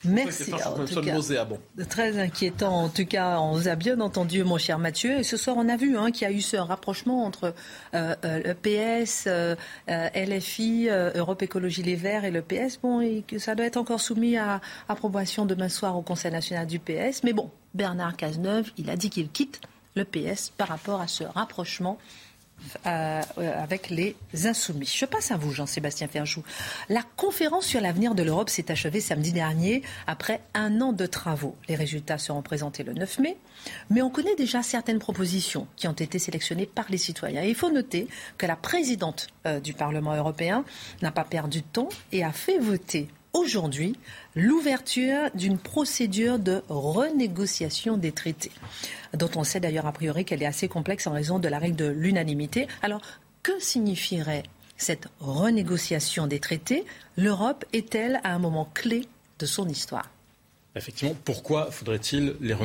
[0.03, 0.51] Merci.
[0.53, 2.85] En tout cas, très inquiétant.
[2.85, 5.19] En tout cas, on vous a bien entendu, mon cher Mathieu.
[5.19, 7.53] Et ce soir, on a vu hein, qu'il y a eu ce rapprochement entre
[7.93, 9.55] euh, euh le PS, euh,
[9.89, 12.79] euh LFI, euh, Europe Écologie Les Verts et le PS.
[12.81, 16.65] Bon, et que ça doit être encore soumis à approbation demain soir au Conseil national
[16.65, 17.23] du PS.
[17.23, 19.61] Mais bon, Bernard Cazeneuve, il a dit qu'il quitte
[19.95, 21.97] le PS par rapport à ce rapprochement
[22.85, 24.91] euh, avec les insoumis.
[24.93, 26.43] Je passe à vous, Jean-Sébastien Ferjou.
[26.89, 31.55] La conférence sur l'avenir de l'Europe s'est achevée samedi dernier après un an de travaux.
[31.67, 33.37] Les résultats seront présentés le 9 mai,
[33.89, 37.43] mais on connaît déjà certaines propositions qui ont été sélectionnées par les citoyens.
[37.43, 40.63] il faut noter que la présidente euh, du Parlement européen
[41.01, 43.95] n'a pas perdu de temps et a fait voter aujourd'hui
[44.35, 48.51] l'ouverture d'une procédure de renégociation des traités,
[49.13, 51.75] dont on sait d'ailleurs a priori qu'elle est assez complexe en raison de la règle
[51.75, 52.67] de l'unanimité.
[52.81, 53.01] Alors,
[53.43, 54.43] que signifierait
[54.77, 56.85] cette renégociation des traités?
[57.17, 59.07] L'Europe est-elle à un moment clé
[59.39, 60.09] de son histoire?
[60.73, 62.55] Effectivement, pourquoi faudrait-il les,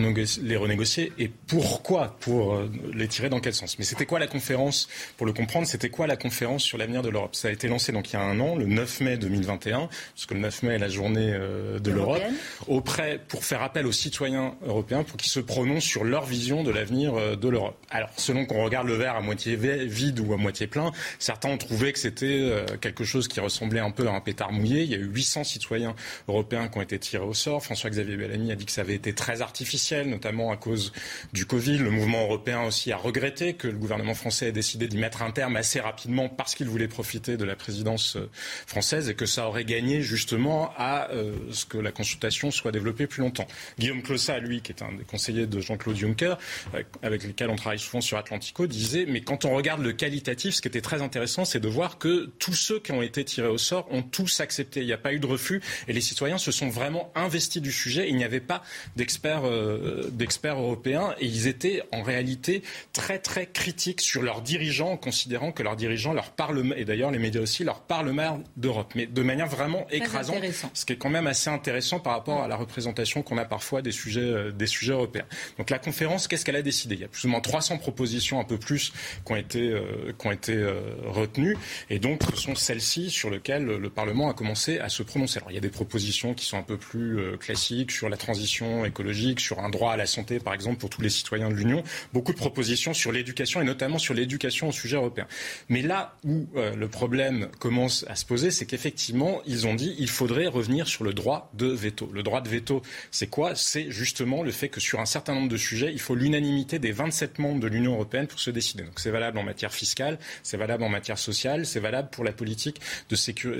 [0.42, 3.80] les, renégocier et pourquoi pour euh, les tirer dans quel sens?
[3.80, 4.88] Mais c'était quoi la conférence?
[5.16, 7.34] Pour le comprendre, c'était quoi la conférence sur l'avenir de l'Europe?
[7.34, 10.30] Ça a été lancé donc il y a un an, le 9 mai 2021, puisque
[10.30, 12.22] le 9 mai est la journée euh, de l'Europe,
[12.68, 16.70] auprès pour faire appel aux citoyens européens pour qu'ils se prononcent sur leur vision de
[16.70, 17.76] l'avenir euh, de l'Europe.
[17.90, 21.58] Alors, selon qu'on regarde le verre à moitié vide ou à moitié plein, certains ont
[21.58, 24.82] trouvé que c'était quelque chose qui ressemblait un peu à un pétard mouillé.
[24.82, 25.96] Il y a eu 800 citoyens
[26.28, 27.64] européens qui ont été tirés au sort.
[27.64, 30.92] François Xavier Bellamy a dit que ça avait été très artificiel, notamment à cause
[31.32, 31.78] du Covid.
[31.78, 35.30] Le mouvement européen aussi a regretté que le gouvernement français ait décidé d'y mettre un
[35.30, 38.28] terme assez rapidement parce qu'il voulait profiter de la présidence euh,
[38.66, 43.06] française et que ça aurait gagné justement à euh, ce que la consultation soit développée
[43.06, 43.46] plus longtemps.
[43.78, 46.34] Guillaume Clossa, lui, qui est un des conseillers de Jean-Claude Juncker,
[46.74, 50.56] euh, avec lequel on travaille souvent sur Atlantico, disait mais quand on regarde le qualitatif,
[50.56, 53.48] ce qui était très intéressant, c'est de voir que tous ceux qui ont été tirés
[53.48, 54.80] au sort ont tous accepté.
[54.80, 57.72] Il n'y a pas eu de refus et les citoyens se sont vraiment investis du
[57.72, 58.62] sujet il n'y avait pas
[58.96, 61.14] d'experts euh, d'experts européens.
[61.20, 66.12] Et ils étaient en réalité très très critiques sur leurs dirigeants, considérant que leurs dirigeants
[66.12, 69.86] leur parlent et d'ailleurs les médias aussi leur parlent mal d'Europe, mais de manière vraiment
[69.90, 70.42] écrasante,
[70.74, 73.82] ce qui est quand même assez intéressant par rapport à la représentation qu'on a parfois
[73.82, 75.26] des sujets euh, des sujets européens.
[75.58, 76.94] Donc la conférence, qu'est-ce qu'elle a décidé?
[76.94, 78.92] Il y a plus ou moins 300 propositions, un peu plus,
[79.24, 80.66] qui ont été euh, qui ont été
[81.04, 81.56] retenues.
[81.90, 85.38] Et donc ce sont celles-ci sur lesquelles le Parlement a commencé à se prononcer.
[85.38, 88.84] Alors il y a des propositions qui sont un peu plus classiques sur la transition
[88.84, 91.82] écologique, sur un droit à la santé, par exemple, pour tous les citoyens de l'Union.
[92.12, 95.26] Beaucoup de propositions sur l'éducation et notamment sur l'éducation au sujet européen.
[95.68, 99.94] Mais là où euh, le problème commence à se poser, c'est qu'effectivement, ils ont dit
[99.98, 102.10] il faudrait revenir sur le droit de veto.
[102.12, 103.54] Le droit de veto, c'est quoi?
[103.54, 106.92] C'est justement le fait que sur un certain nombre de sujets, il faut l'unanimité des
[106.92, 108.84] 27 membres de l'Union européenne pour se décider.
[108.84, 112.32] Donc c'est valable en matière fiscale, c'est valable en matière sociale, c'est valable pour la
[112.32, 112.80] politique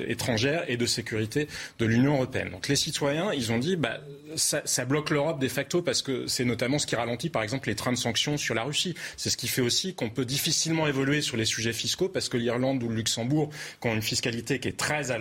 [0.08, 1.48] étrangère et de sécurité
[1.78, 2.50] de l'Union européenne.
[2.50, 4.00] Donc les citoyens, ils ont dit bah,
[4.36, 7.74] ça, bloque l'Europe de facto parce que c'est notamment ce qui ralentit, par exemple, les
[7.74, 8.94] trains de sanctions sur la Russie.
[9.16, 12.36] C'est ce qui fait aussi qu'on peut difficilement évoluer sur les sujets fiscaux parce que
[12.36, 15.18] l'Irlande ou le Luxembourg, qui ont une fiscalité qui est très à,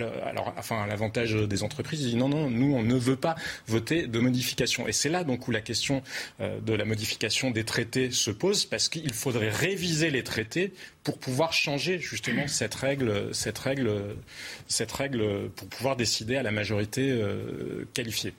[0.57, 3.35] enfin, à l'avantage des entreprises, disent non, non, nous, on ne veut pas
[3.67, 4.87] voter de modification.
[4.87, 6.01] Et c'est là donc où la question
[6.41, 11.19] euh, de la modification des traités se pose parce qu'il faudrait réviser les traités pour
[11.19, 14.17] pouvoir changer justement cette règle, cette règle,
[14.67, 18.33] cette règle pour pouvoir décider à la majorité euh, qualifiée.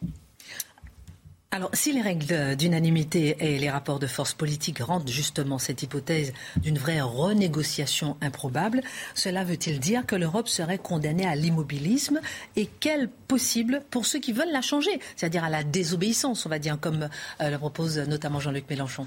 [1.52, 6.32] Alors, si les règles d'unanimité et les rapports de force politique rendent justement cette hypothèse
[6.56, 8.82] d'une vraie renégociation improbable,
[9.14, 12.20] cela veut-il dire que l'Europe serait condamnée à l'immobilisme
[12.56, 16.58] et quel possible pour ceux qui veulent la changer, c'est-à-dire à la désobéissance, on va
[16.58, 17.08] dire, comme
[17.40, 19.06] euh, le propose notamment Jean-Luc Mélenchon?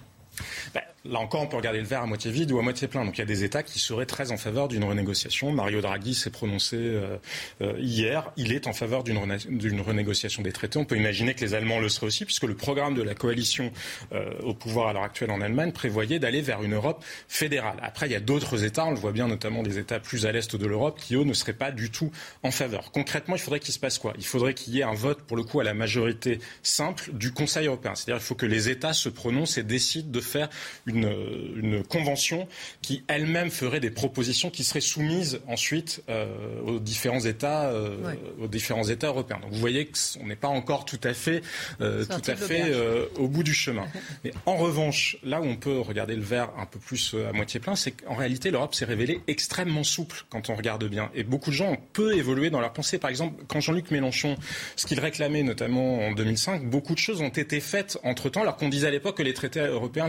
[0.73, 3.05] Ben, Là encore, on peut regarder le verre à moitié vide ou à moitié plein.
[3.05, 5.51] Donc il y a des États qui seraient très en faveur d'une renégociation.
[5.53, 7.17] Mario Draghi s'est prononcé euh,
[7.61, 8.31] euh, hier.
[8.35, 10.77] Il est en faveur d'une renégociation des traités.
[10.77, 13.71] On peut imaginer que les Allemands le seraient aussi, puisque le programme de la coalition
[14.11, 17.77] euh, au pouvoir à l'heure actuelle en Allemagne prévoyait d'aller vers une Europe fédérale.
[17.81, 20.33] Après, il y a d'autres États, on le voit bien notamment des États plus à
[20.33, 22.11] l'est de l'Europe, qui eux ne seraient pas du tout
[22.43, 22.91] en faveur.
[22.91, 24.13] Concrètement, il faudrait qu'il se passe quoi?
[24.17, 27.31] Il faudrait qu'il y ait un vote, pour le coup, à la majorité simple du
[27.31, 27.95] Conseil européen.
[27.95, 30.49] C'est-à-dire qu'il faut que les États se prononcent et décident de faire
[30.85, 31.11] une,
[31.55, 32.47] une convention
[32.81, 36.27] qui elle-même ferait des propositions qui seraient soumises ensuite euh,
[36.65, 39.39] aux différents États, euh, aux différents États européens.
[39.41, 41.41] Donc vous voyez qu'on n'est pas encore tout à fait,
[41.81, 42.73] euh, tout à fait
[43.17, 43.85] au bout du chemin.
[44.23, 47.59] Mais en revanche, là où on peut regarder le verre un peu plus à moitié
[47.59, 51.09] plein, c'est qu'en réalité l'Europe s'est révélée extrêmement souple quand on regarde bien.
[51.15, 52.97] Et beaucoup de gens ont peu évolué dans leur pensée.
[52.97, 54.37] Par exemple, quand Jean-Luc Mélenchon,
[54.75, 58.69] ce qu'il réclamait notamment en 2005, beaucoup de choses ont été faites entre-temps, alors qu'on
[58.69, 60.07] disait à l'époque que les traités européens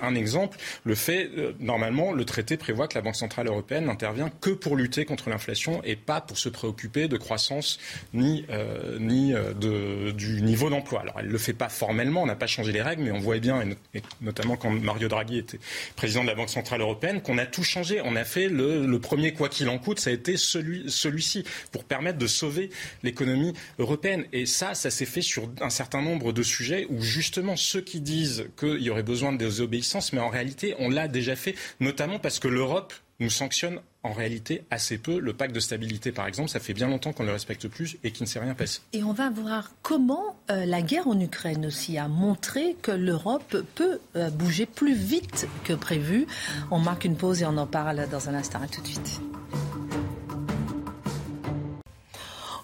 [0.00, 4.30] Un exemple, le fait, euh, normalement, le traité prévoit que la Banque centrale européenne n'intervient
[4.40, 7.78] que pour lutter contre l'inflation et pas pour se préoccuper de croissance
[8.12, 11.00] ni, euh, ni euh, du niveau d'emploi.
[11.00, 13.18] Alors, elle ne le fait pas formellement, on n'a pas changé les règles, mais on
[13.18, 13.62] voit bien,
[13.94, 15.58] et, notamment quand Mario Draghi était
[15.96, 18.00] président de la Banque centrale européenne, qu'on a tout changé.
[18.04, 21.84] On a fait le, premier quoi qu'il en coûte, ça a été celui, celui-ci, pour
[21.84, 22.70] permettre de sauver
[23.02, 24.24] l'économie européenne.
[24.32, 28.00] Et ça, ça s'est fait sur un certain nombre de sujets où justement ceux qui
[28.00, 32.18] disent qu'il y aurait besoin de désobéissance, mais en réalité, on l'a déjà fait, notamment
[32.18, 35.18] parce que l'Europe nous sanctionne en réalité assez peu.
[35.18, 37.96] Le pacte de stabilité, par exemple, ça fait bien longtemps qu'on ne le respecte plus
[38.02, 38.80] et qu'il ne s'est rien passé.
[38.92, 43.56] Et on va voir comment euh, la guerre en Ukraine aussi a montré que l'Europe
[43.74, 46.26] peut euh, bouger plus vite que prévu.
[46.70, 48.60] On marque une pause et on en parle dans un instant.
[48.60, 49.20] À tout de suite.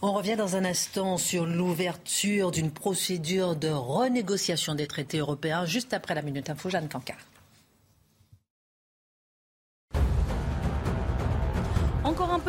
[0.00, 5.92] On revient dans un instant sur l'ouverture d'une procédure de renégociation des traités européens juste
[5.92, 6.70] après la Minute Info.
[6.70, 7.27] Jeanne Cancard.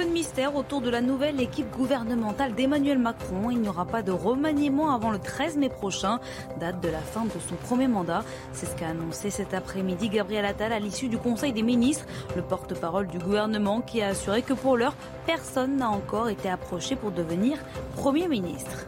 [0.05, 3.49] De mystère autour de la nouvelle équipe gouvernementale d'Emmanuel Macron.
[3.51, 6.19] Il n'y aura pas de remaniement avant le 13 mai prochain,
[6.59, 8.23] date de la fin de son premier mandat.
[8.53, 12.41] C'est ce qu'a annoncé cet après-midi Gabriel Attal à l'issue du Conseil des ministres, le
[12.41, 17.11] porte-parole du gouvernement qui a assuré que pour l'heure, personne n'a encore été approché pour
[17.11, 17.57] devenir
[17.95, 18.85] Premier ministre.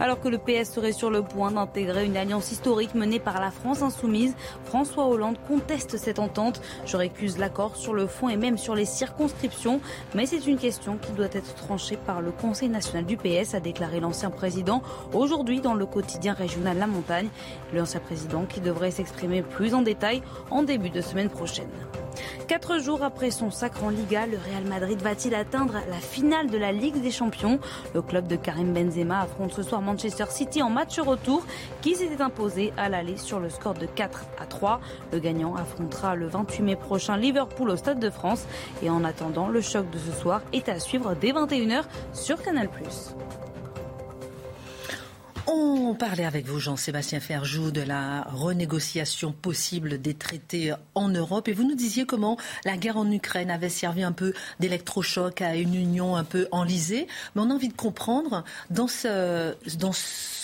[0.00, 3.50] Alors que le PS serait sur le point d'intégrer une alliance historique menée par la
[3.50, 6.60] France insoumise, François Hollande conteste cette entente.
[6.86, 9.80] Je récuse l'accord sur le fond et même sur les circonscriptions,
[10.14, 13.60] mais c'est une question qui doit être tranchée par le Conseil national du PS, a
[13.60, 17.28] déclaré l'ancien président aujourd'hui dans le quotidien régional La Montagne.
[17.72, 21.68] L'ancien président qui devrait s'exprimer plus en détail en début de semaine prochaine.
[22.46, 26.58] Quatre jours après son sacre en Liga, le Real Madrid va-t-il atteindre la finale de
[26.58, 27.58] la Ligue des Champions?
[27.94, 31.44] Le club de Karim Benzema affronte ce soir Manchester City en match retour
[31.80, 34.80] qui s'était imposé à l'aller sur le score de 4 à 3.
[35.12, 38.46] Le gagnant affrontera le 28 mai prochain Liverpool au Stade de France
[38.82, 42.68] et en attendant, le choc de ce soir est à suivre dès 21h sur Canal+.
[45.46, 51.48] On parlait avec vous, Jean-Sébastien Ferjou, de la renégociation possible des traités en Europe.
[51.48, 55.54] Et vous nous disiez comment la guerre en Ukraine avait servi un peu d'électrochoc à
[55.54, 57.06] une union un peu enlisée.
[57.34, 60.34] Mais on a envie de comprendre, dans, ce, dans ce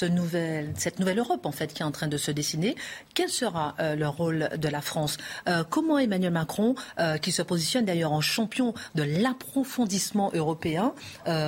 [0.77, 2.75] cette nouvelle Europe, en fait, qui est en train de se dessiner,
[3.15, 5.17] quel sera euh, le rôle de la France?
[5.49, 10.95] Euh, Comment Emmanuel Macron, euh, qui se positionne d'ailleurs en champion de l'approfondissement européen,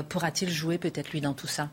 [0.09, 1.69] pourra-t-il jouer peut-être lui dans tout ça?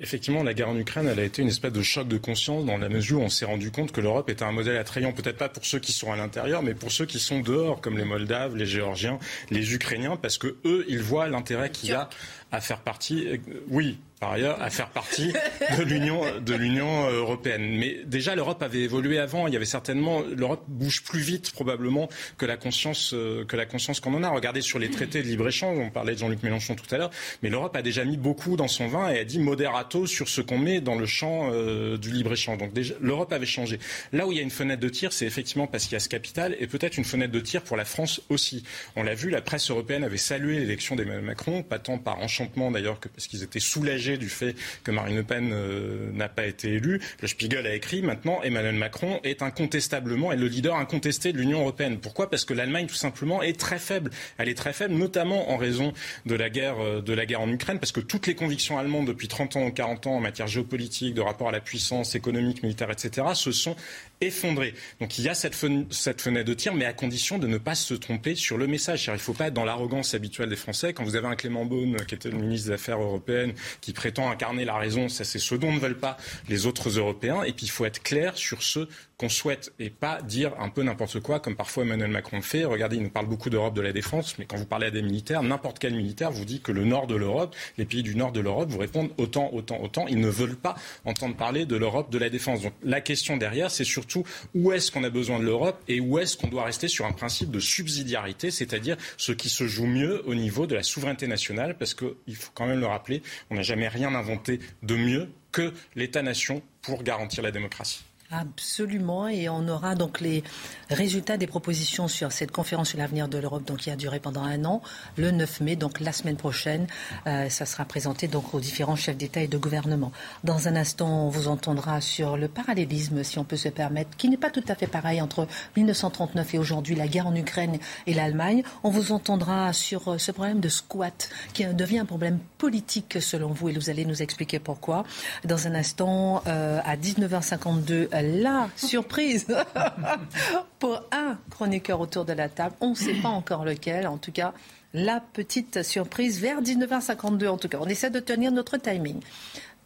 [0.00, 2.78] Effectivement, la guerre en Ukraine, elle a été une espèce de choc de conscience dans
[2.78, 5.50] la mesure où on s'est rendu compte que l'Europe était un modèle attrayant, peut-être pas
[5.50, 8.56] pour ceux qui sont à l'intérieur, mais pour ceux qui sont dehors, comme les Moldaves,
[8.56, 9.18] les Géorgiens,
[9.50, 12.08] les Ukrainiens, parce que eux, ils voient l'intérêt qu'il y a
[12.54, 13.26] à faire partie.
[13.28, 13.36] Euh,
[13.68, 15.32] oui, par ailleurs, à faire partie
[15.76, 17.76] de l'Union de l'Union européenne.
[17.76, 19.46] Mais déjà, l'Europe avait évolué avant.
[19.48, 23.66] Il y avait certainement l'Europe bouge plus vite probablement que la conscience euh, que la
[23.66, 24.30] conscience qu'on en a.
[24.30, 25.78] Regardez sur les traités de libre échange.
[25.78, 27.10] On parlait de Jean-Luc Mélenchon tout à l'heure,
[27.42, 30.40] mais l'Europe a déjà mis beaucoup dans son vin et a dit moderato sur ce
[30.40, 32.58] qu'on met dans le champ euh, du libre échange.
[32.58, 33.78] Donc l'Europe avait changé.
[34.12, 36.00] Là où il y a une fenêtre de tir, c'est effectivement parce qu'il y a
[36.00, 38.64] ce capital et peut-être une fenêtre de tir pour la France aussi.
[38.96, 42.43] On l'a vu, la presse européenne avait salué l'élection d'Emmanuel Macron, pas tant par enchantement
[42.70, 46.74] d'ailleurs parce qu'ils étaient soulagés du fait que Marine Le Pen euh, n'a pas été
[46.74, 47.00] élue.
[47.20, 51.60] Le Spiegel a écrit maintenant Emmanuel Macron est incontestablement et le leader incontesté de l'Union
[51.60, 51.98] européenne.
[51.98, 52.30] Pourquoi?
[52.30, 54.10] Parce que l'Allemagne tout simplement est très faible.
[54.38, 55.92] Elle est très faible, notamment en raison
[56.26, 57.02] de la guerre euh,
[57.36, 60.20] en Ukraine, parce que toutes les convictions allemandes depuis 30 ans ou 40 ans en
[60.20, 63.76] matière géopolitique, de rapport à la puissance économique, militaire, etc., se sont
[64.20, 64.74] effondrées.
[65.00, 67.94] Donc il y a cette, fenêtre de tir, mais à condition de ne pas se
[67.94, 69.06] tromper sur le message.
[69.06, 70.92] il ne faut pas être dans l'arrogance habituelle des Français.
[70.92, 74.30] Quand vous avez un Clément Beaune, qui était le ministre des Affaires européennes, qui prétend
[74.30, 76.16] incarner la raison, ça c'est ce dont ne veulent pas
[76.48, 77.42] les autres Européens.
[77.42, 80.82] Et puis il faut être clair sur ce qu'on souhaite et pas dire un peu
[80.82, 82.64] n'importe quoi comme parfois Emmanuel Macron le fait.
[82.64, 85.02] Regardez, il nous parle beaucoup d'Europe de la défense, mais quand vous parlez à des
[85.02, 88.32] militaires, n'importe quel militaire vous dit que le nord de l'Europe, les pays du nord
[88.32, 90.06] de l'Europe vous répondent autant, autant, autant.
[90.08, 90.74] Ils ne veulent pas
[91.04, 92.62] entendre parler de l'Europe de la défense.
[92.62, 94.24] Donc la question derrière, c'est surtout
[94.54, 97.12] où est-ce qu'on a besoin de l'Europe et où est-ce qu'on doit rester sur un
[97.12, 101.76] principe de subsidiarité, c'est-à-dire ce qui se joue mieux au niveau de la souveraineté nationale,
[101.78, 105.72] parce qu'il faut quand même le rappeler, on n'a jamais rien inventé de mieux que
[105.94, 108.04] l'État-nation pour garantir la démocratie.
[108.36, 110.42] Absolument, et on aura donc les
[110.90, 114.42] résultats des propositions sur cette conférence sur l'avenir de l'Europe, donc qui a duré pendant
[114.42, 114.82] un an,
[115.16, 116.88] le 9 mai, donc la semaine prochaine,
[117.28, 120.10] euh, ça sera présenté donc aux différents chefs d'État et de gouvernement.
[120.42, 124.28] Dans un instant, on vous entendra sur le parallélisme, si on peut se permettre, qui
[124.28, 128.14] n'est pas tout à fait pareil entre 1939 et aujourd'hui, la guerre en Ukraine et
[128.14, 128.64] l'Allemagne.
[128.82, 133.52] On vous entendra sur euh, ce problème de squat qui devient un problème politique selon
[133.52, 135.04] vous, et vous allez nous expliquer pourquoi.
[135.44, 139.46] Dans un instant, euh, à 19h52 la surprise
[140.78, 142.74] pour un chroniqueur autour de la table.
[142.80, 144.52] On ne sait pas encore lequel, en tout cas
[144.94, 147.78] la petite surprise vers 19h52 en tout cas.
[147.80, 149.20] On essaie de tenir notre timing.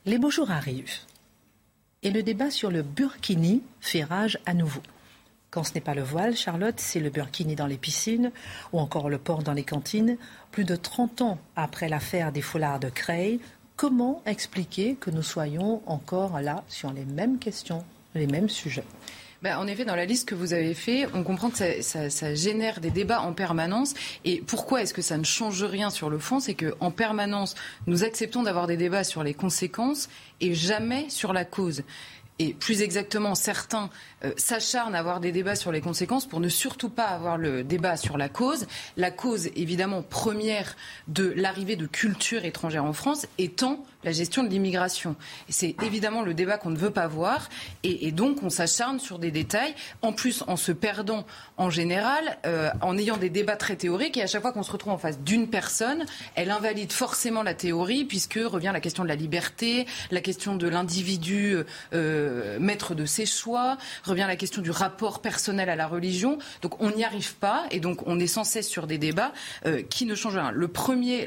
[0.05, 0.99] Les beaux jours arrivent
[2.03, 4.83] et le débat sur le burkini fait rage à nouveau.
[5.51, 8.31] Quand ce n'est pas le voile, Charlotte, c'est le burkini dans les piscines
[8.73, 10.19] ou encore le port dans les cantines.
[10.53, 13.41] Plus de 30 ans après l'affaire des foulards de Creil,
[13.77, 17.83] comment expliquer que nous soyons encore là sur les mêmes questions?
[18.15, 18.85] Les mêmes sujets.
[19.41, 22.35] Ben, en effet, dans la liste que vous avez fait, on comprend que ça, ça,
[22.35, 23.95] génère des débats en permanence.
[24.25, 26.41] Et pourquoi est-ce que ça ne change rien sur le fond?
[26.41, 27.55] C'est qu'en permanence,
[27.87, 30.09] nous acceptons d'avoir des débats sur les conséquences
[30.41, 31.85] et jamais sur la cause
[32.39, 33.91] et plus exactement certains
[34.25, 37.65] euh, s'acharnent à avoir des débats sur les conséquences pour ne surtout pas avoir le
[37.65, 38.67] débat sur la cause.
[38.97, 40.77] La cause, évidemment, première
[41.09, 45.17] de l'arrivée de culture étrangère en France étant la gestion de l'immigration.
[45.49, 47.49] C'est évidemment le débat qu'on ne veut pas voir
[47.83, 52.71] et, donc on s'acharne sur des détails, en plus en se perdant en général, euh,
[52.81, 55.21] en ayant des débats très théoriques et à chaque fois qu'on se retrouve en face
[55.21, 60.21] d'une personne, elle invalide forcément la théorie puisque revient la question de la liberté, la
[60.21, 61.57] question de l'individu
[61.93, 66.39] euh, maître de ses choix, revient la question du rapport personnel à la religion.
[66.63, 69.33] Donc on n'y arrive pas et donc on est sans cesse sur des débats
[69.67, 70.53] euh, qui ne changent rien.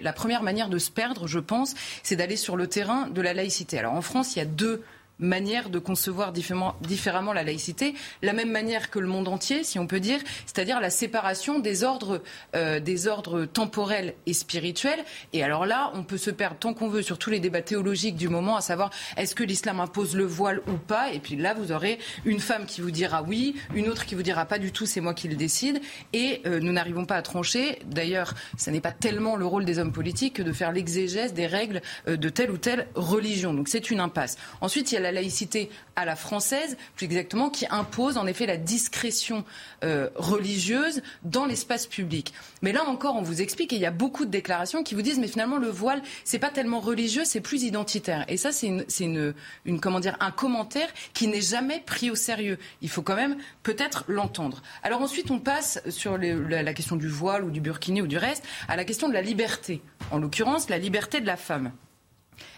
[0.01, 3.33] La première manière de se perdre, je pense, c'est d'aller sur le terrain de la
[3.33, 3.79] laïcité.
[3.79, 4.83] Alors en France, il y a deux
[5.21, 9.87] manière de concevoir différemment, la laïcité, la même manière que le monde entier, si on
[9.87, 12.21] peut dire, c'est-à-dire la séparation des ordres,
[12.55, 15.03] euh, des ordres temporels et spirituels.
[15.33, 18.15] Et alors là, on peut se perdre tant qu'on veut sur tous les débats théologiques
[18.15, 21.11] du moment, à savoir est-ce que l'islam impose le voile ou pas?
[21.13, 24.23] Et puis là, vous aurez une femme qui vous dira oui, une autre qui vous
[24.23, 25.81] dira pas du tout, c'est moi qui le décide.
[26.13, 27.79] Et euh, nous n'arrivons pas à trancher.
[27.85, 31.47] D'ailleurs, ce n'est pas tellement le rôle des hommes politiques que de faire l'exégèse des
[31.47, 33.53] règles euh, de telle ou telle religion.
[33.53, 34.37] Donc c'est une impasse.
[34.61, 38.27] Ensuite, il y a la la laïcité à la française, plus exactement, qui impose en
[38.27, 39.43] effet la discrétion
[39.83, 42.33] euh, religieuse dans l'espace public.
[42.61, 45.01] Mais là encore, on vous explique, et il y a beaucoup de déclarations qui vous
[45.01, 48.25] disent, mais finalement, le voile, c'est pas tellement religieux, c'est plus identitaire.
[48.27, 49.33] Et ça, c'est une, une,
[49.65, 52.57] une, comment dire, un commentaire qui n'est jamais pris au sérieux.
[52.81, 54.61] Il faut quand même peut-être l'entendre.
[54.83, 58.43] Alors ensuite, on passe sur la question du voile ou du burkini ou du reste
[58.67, 59.81] à la question de la liberté.
[60.11, 61.71] En l'occurrence, la liberté de la femme.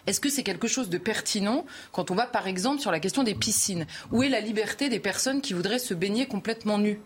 [0.07, 3.23] Est-ce que c'est quelque chose de pertinent quand on va, par exemple, sur la question
[3.23, 6.99] des piscines Où est la liberté des personnes qui voudraient se baigner complètement nues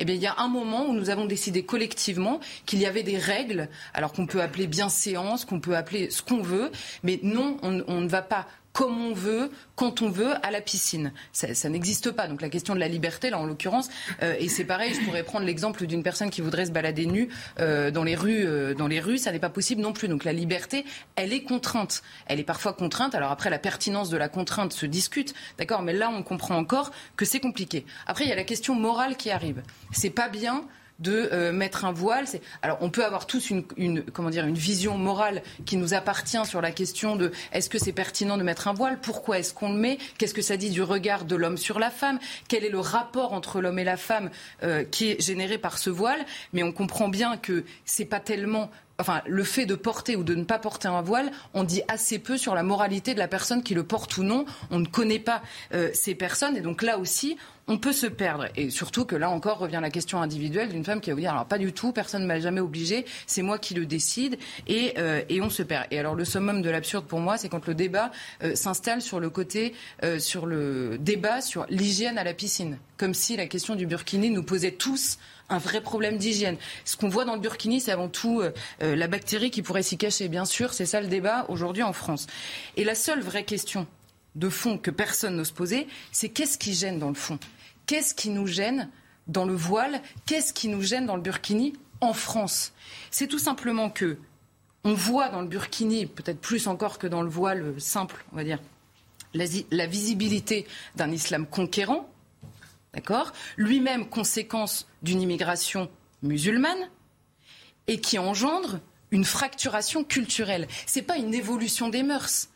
[0.00, 3.02] eh bien, il y a un moment où nous avons décidé collectivement qu'il y avait
[3.02, 6.70] des règles, alors qu'on peut appeler bien séance, qu'on peut appeler ce qu'on veut,
[7.02, 10.60] mais non, on, on ne va pas comme on veut, quand on veut, à la
[10.60, 11.12] piscine.
[11.32, 12.28] Ça, ça n'existe pas.
[12.28, 13.88] Donc la question de la liberté, là en l'occurrence,
[14.22, 17.28] euh, et c'est pareil, je pourrais prendre l'exemple d'une personne qui voudrait se balader nue
[17.58, 20.08] euh, dans les rues, euh, dans les rues, ça n'est pas possible non plus.
[20.08, 20.84] Donc la liberté,
[21.16, 22.02] elle est contrainte.
[22.26, 23.14] Elle est parfois contrainte.
[23.14, 26.92] Alors après, la pertinence de la contrainte se discute, d'accord, mais là on comprend encore
[27.16, 27.84] que c'est compliqué.
[28.06, 29.62] Après, il y a la question morale qui arrive.
[29.92, 30.64] C'est pas bien
[30.98, 32.26] de euh, mettre un voile.
[32.62, 33.64] Alors on peut avoir tous une,
[34.52, 38.68] vision morale qui nous appartient sur la question de est-ce que c'est pertinent de mettre
[38.68, 39.00] un voile?
[39.00, 39.98] Pourquoi est-ce qu'on le met?
[40.18, 42.18] Qu'est-ce que ça dit du regard de l'homme sur la femme?
[42.48, 44.30] Quel est le rapport entre l'homme et la femme
[44.62, 46.24] euh, qui est généré par ce voile?
[46.52, 50.34] Mais on comprend bien que c'est pas tellement enfin, le fait de porter ou de
[50.34, 53.62] ne pas porter un voile, on dit assez peu sur la moralité de la personne
[53.62, 54.44] qui le porte ou non.
[54.70, 55.42] On ne connaît pas
[55.72, 56.56] euh, ces personnes.
[56.56, 57.36] Et donc là aussi,
[57.68, 58.46] on peut se perdre.
[58.56, 61.46] Et surtout que là encore revient la question individuelle d'une femme qui va vous alors
[61.46, 65.20] pas du tout, personne ne m'a jamais obligé, c'est moi qui le décide et, euh,
[65.28, 65.86] et on se perd.
[65.90, 68.10] Et alors le summum de l'absurde pour moi, c'est quand le débat
[68.42, 69.74] euh, s'installe sur le côté,
[70.18, 74.42] sur le débat sur l'hygiène à la piscine, comme si la question du burkini nous
[74.42, 75.18] posait tous
[75.48, 76.56] un vrai problème d'hygiène.
[76.84, 79.82] Ce qu'on voit dans le burkini, c'est avant tout euh, euh, la bactérie qui pourrait
[79.82, 80.72] s'y cacher, bien sûr.
[80.72, 82.26] C'est ça le débat aujourd'hui en France.
[82.76, 83.86] Et la seule vraie question
[84.34, 87.38] de fond que personne n'ose poser, c'est qu'est-ce qui gêne dans le fond?
[87.86, 88.88] Qu'est-ce qui nous gêne
[89.26, 90.02] dans le voile?
[90.26, 92.72] Qu'est-ce qui nous gêne dans le burkini en France?
[93.10, 94.18] C'est tout simplement que
[94.84, 98.44] on voit dans le burkini, peut-être plus encore que dans le voile simple, on va
[98.44, 98.60] dire,
[99.34, 102.08] la, la visibilité d'un islam conquérant,
[103.56, 105.88] Lui-même conséquence d'une immigration
[106.22, 106.90] musulmane
[107.86, 108.80] et qui engendre
[109.10, 110.68] une fracturation culturelle.
[110.86, 112.48] Ce n'est pas une évolution des mœurs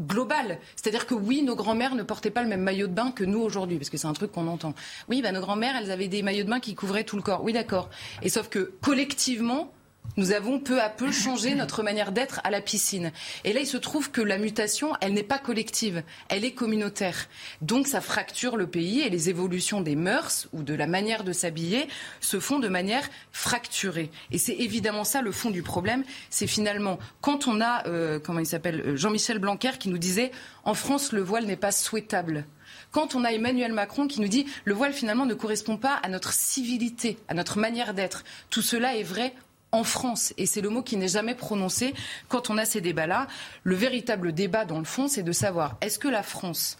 [0.00, 0.58] globale.
[0.76, 3.40] C'est-à-dire que oui, nos grands-mères ne portaient pas le même maillot de bain que nous
[3.40, 4.74] aujourd'hui, parce que c'est un truc qu'on entend.
[5.08, 7.44] Oui, bah, nos grands-mères, elles avaient des maillots de bain qui couvraient tout le corps.
[7.44, 7.90] Oui, d'accord.
[8.22, 9.72] Et sauf que collectivement,
[10.16, 13.12] nous avons peu à peu changé notre manière d'être à la piscine.
[13.44, 17.28] Et là, il se trouve que la mutation, elle n'est pas collective, elle est communautaire.
[17.62, 21.32] Donc, ça fracture le pays et les évolutions des mœurs ou de la manière de
[21.32, 21.88] s'habiller
[22.20, 24.10] se font de manière fracturée.
[24.30, 26.04] Et c'est évidemment ça le fond du problème.
[26.28, 30.32] C'est finalement quand on a, euh, comment il euh, Jean-Michel Blanquer qui nous disait
[30.64, 32.44] en France, le voile n'est pas souhaitable
[32.92, 36.08] quand on a Emmanuel Macron qui nous dit le voile finalement ne correspond pas à
[36.08, 38.24] notre civilité, à notre manière d'être.
[38.50, 39.34] Tout cela est vrai
[39.72, 40.32] en France.
[40.38, 41.94] Et c'est le mot qui n'est jamais prononcé
[42.28, 43.26] quand on a ces débats-là.
[43.62, 46.78] Le véritable débat, dans le fond, c'est de savoir est-ce que la France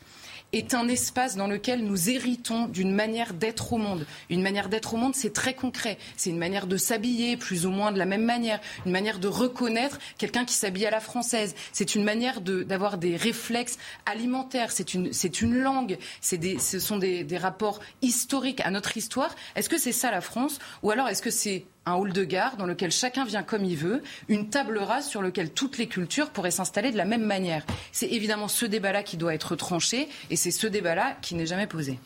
[0.53, 4.05] est un espace dans lequel nous héritons d'une manière d'être au monde?
[4.31, 5.97] Une manière d'être au monde, c'est très concret.
[6.17, 8.59] C'est une manière de s'habiller, plus ou moins de la même manière.
[8.85, 11.55] Une manière de reconnaître quelqu'un qui s'habille à la française.
[11.73, 14.73] C'est une manière d'avoir des réflexes alimentaires.
[14.73, 15.99] C'est une, une langue.
[16.33, 19.33] Des, ce sont des, des rapports historiques à notre histoire.
[19.55, 20.59] Est-ce que c'est ça la France?
[20.83, 23.77] Ou alors est-ce que c'est un hall de gare dans lequel chacun vient comme il
[23.77, 27.65] veut, une table rase sur laquelle toutes les cultures pourraient s'installer de la même manière.
[27.93, 31.67] C'est évidemment ce débat-là qui doit être tranché et c'est ce débat-là qui n'est jamais
[31.67, 31.99] posé.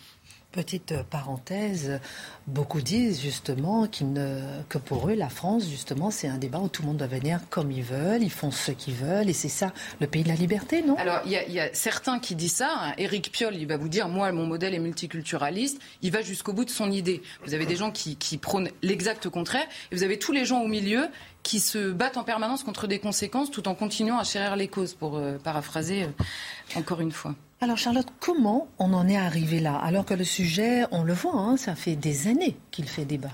[0.54, 1.98] Petite parenthèse,
[2.46, 6.88] beaucoup disent justement que pour eux, la France, justement, c'est un débat où tout le
[6.88, 10.06] monde doit venir comme ils veulent, ils font ce qu'ils veulent, et c'est ça le
[10.06, 10.94] pays de la liberté, non?
[10.96, 12.94] Alors, il y, a certains qui disent ça.
[12.98, 15.80] Éric Piolle, il va vous dire, moi, mon modèle est multiculturaliste.
[16.02, 17.20] Il va jusqu'au bout de son idée.
[17.44, 20.62] Vous avez des gens qui, qui prônent l'exact contraire, et vous avez tous les gens
[20.62, 21.08] au milieu
[21.42, 24.94] qui se battent en permanence contre des conséquences tout en continuant à chérir les causes,
[24.94, 27.34] pour euh, paraphraser euh, encore une fois.
[27.64, 31.32] Alors Charlotte, comment on en est arrivé là Alors que le sujet, on le voit,
[31.32, 33.30] hein, ça fait des années qu'il fait débat.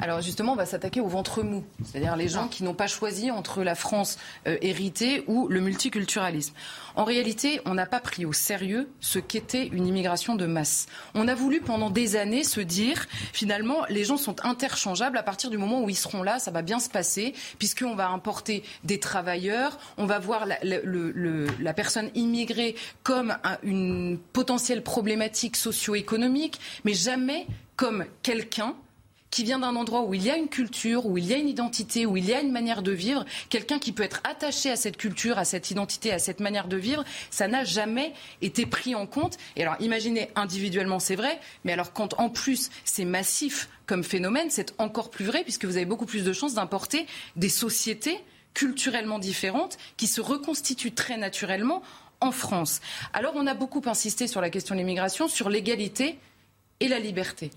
[0.00, 3.30] Alors justement, on va s'attaquer au ventre mou, c'est-à-dire les gens qui n'ont pas choisi
[3.30, 6.54] entre la France euh, héritée ou le multiculturalisme.
[6.96, 10.86] En réalité, on n'a pas pris au sérieux ce qu'était une immigration de masse.
[11.14, 15.50] On a voulu pendant des années se dire, finalement, les gens sont interchangeables à partir
[15.50, 19.00] du moment où ils seront là, ça va bien se passer, puisqu'on va importer des
[19.00, 27.46] travailleurs, on va voir la, la personne immigrée comme une potentielle problématique socio-économique, mais jamais
[27.76, 28.74] comme quelqu'un
[29.34, 31.48] qui vient d'un endroit où il y a une culture, où il y a une
[31.48, 34.76] identité, où il y a une manière de vivre, quelqu'un qui peut être attaché à
[34.76, 38.12] cette culture, à cette identité, à cette manière de vivre, ça n'a jamais
[38.42, 39.36] été pris en compte.
[39.56, 44.50] Et alors, imaginez individuellement, c'est vrai, mais alors quand en plus c'est massif comme phénomène,
[44.50, 47.04] c'est encore plus vrai puisque vous avez beaucoup plus de chances d'importer
[47.34, 48.20] des sociétés
[48.54, 51.82] culturellement différentes qui se reconstituent très naturellement
[52.20, 52.80] en France.
[53.12, 56.20] Alors on a beaucoup insisté sur la question de l'immigration, sur l'égalité
[56.78, 57.50] et la liberté.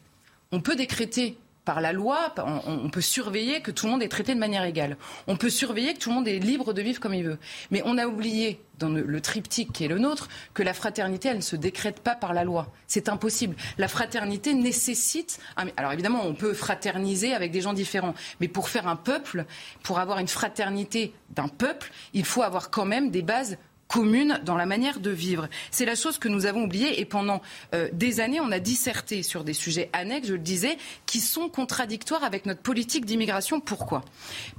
[0.51, 1.37] On peut décréter
[1.67, 2.33] par la loi,
[2.65, 4.95] on, peut surveiller que tout le monde est traité de manière égale.
[5.27, 7.39] On peut surveiller que tout le monde est libre de vivre comme il veut.
[7.71, 11.37] Mais on a oublié, dans le, triptyque qui est le nôtre, que la fraternité, elle
[11.37, 12.71] ne se décrète pas par la loi.
[12.87, 13.57] C'est impossible.
[13.77, 15.41] La fraternité nécessite.
[15.75, 18.13] Alors évidemment, on peut fraterniser avec des gens différents.
[18.39, 19.43] Mais pour faire un peuple,
[19.83, 23.57] pour avoir une fraternité d'un peuple, il faut avoir quand même des bases
[23.87, 25.47] commune dans la manière de vivre.
[25.71, 27.41] C'est la chose que nous avons oubliée et pendant
[27.73, 31.49] euh, des années, on a disserté sur des sujets annexes, je le disais, qui sont
[31.49, 33.59] contradictoires avec notre politique d'immigration.
[33.59, 34.03] Pourquoi?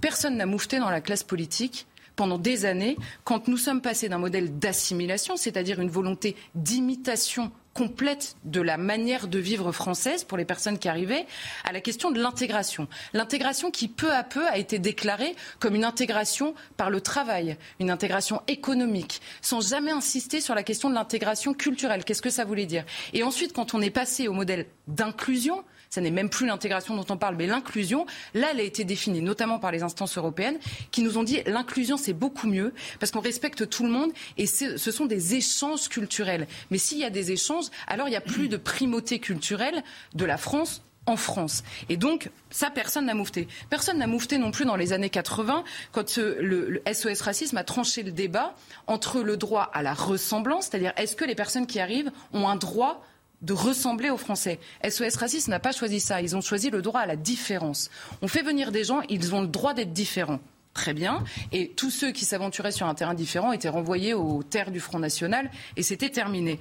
[0.01, 4.19] Personne n'a moufté dans la classe politique pendant des années quand nous sommes passés d'un
[4.19, 10.45] modèle d'assimilation, c'est-à-dire une volonté d'imitation complète de la manière de vivre française pour les
[10.45, 11.27] personnes qui arrivaient
[11.63, 12.89] à la question de l'intégration.
[13.13, 17.93] L'intégration qui peu à peu a été déclarée comme une intégration par le travail, une
[17.93, 22.05] intégration économique, sans jamais insister sur la question de l'intégration culturelle.
[22.05, 22.85] Qu'est-ce que ça voulait dire?
[23.13, 27.07] Et ensuite, quand on est passé au modèle d'inclusion, ça n'est même plus l'intégration dont
[27.09, 30.59] on parle, mais l'inclusion, là, elle a été définie, notamment par les instances européennes,
[30.91, 34.47] qui nous ont dit l'inclusion, c'est beaucoup mieux, parce qu'on respecte tout le monde, et
[34.47, 36.47] ce sont des échanges culturels.
[36.71, 39.83] Mais s'il y a des échanges, alors il n'y a plus de primauté culturelle
[40.15, 41.65] de la France en France.
[41.89, 43.49] Et donc, ça, personne n'a moufté.
[43.71, 48.03] Personne n'a moufté non plus dans les années 80, quand le, SOS Racisme a tranché
[48.03, 48.55] le débat
[48.87, 52.57] entre le droit à la ressemblance, c'est-à-dire est-ce que les personnes qui arrivent ont un
[52.57, 53.03] droit
[53.43, 54.59] de ressembler aux Français.
[54.89, 56.21] SOS Racisme n'a pas choisi ça.
[56.21, 57.91] Ils ont choisi le droit à la différence.
[58.23, 60.41] On fait venir des gens, ils ont le droit d'être différents.
[60.75, 61.25] Très bien.
[61.51, 65.01] Et tous ceux qui s'aventuraient sur un terrain différent étaient renvoyés aux terres du Front
[65.01, 66.61] National et c'était terminé.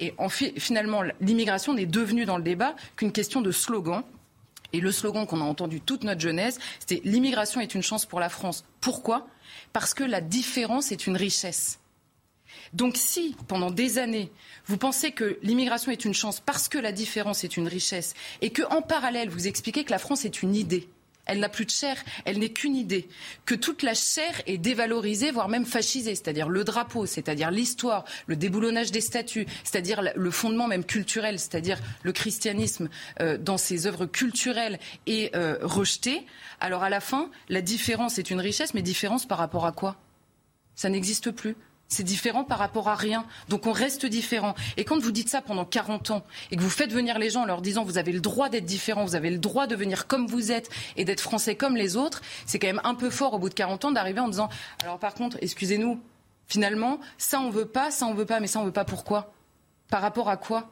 [0.00, 0.14] et
[0.58, 4.02] finalement, l'immigration n'est devenue dans le débat qu'une question de slogan.
[4.74, 8.20] Et le slogan qu'on a entendu toute notre jeunesse, c'était l'immigration est une chance pour
[8.20, 8.64] la France.
[8.80, 9.26] Pourquoi?
[9.72, 11.78] Parce que la différence est une richesse.
[12.72, 14.32] Donc si, pendant des années,
[14.66, 18.50] vous pensez que l'immigration est une chance parce que la différence est une richesse, et
[18.50, 20.88] qu'en parallèle, vous expliquez que la France est une idée,
[21.24, 23.08] elle n'a plus de chair, elle n'est qu'une idée.
[23.44, 28.34] Que toute la chair est dévalorisée, voire même fascisée, c'est-à-dire le drapeau, c'est-à-dire l'histoire, le
[28.34, 32.88] déboulonnage des statues, c'est-à-dire le fondement même culturel, c'est-à-dire le christianisme
[33.20, 36.26] euh, dans ses œuvres culturelles est euh, rejeté.
[36.60, 39.96] Alors à la fin, la différence est une richesse, mais différence par rapport à quoi?
[40.74, 41.54] Ça n'existe plus.
[41.92, 43.26] C'est différent par rapport à rien.
[43.50, 44.54] Donc on reste différent.
[44.78, 47.42] Et quand vous dites ça pendant 40 ans et que vous faites venir les gens
[47.42, 50.06] en leur disant vous avez le droit d'être différent, vous avez le droit de venir
[50.06, 53.34] comme vous êtes et d'être français comme les autres, c'est quand même un peu fort
[53.34, 54.48] au bout de 40 ans d'arriver en disant
[54.82, 56.00] alors par contre, excusez-nous,
[56.46, 59.34] finalement, ça on veut pas, ça on veut pas, mais ça on veut pas pourquoi?
[59.90, 60.70] Par rapport à quoi?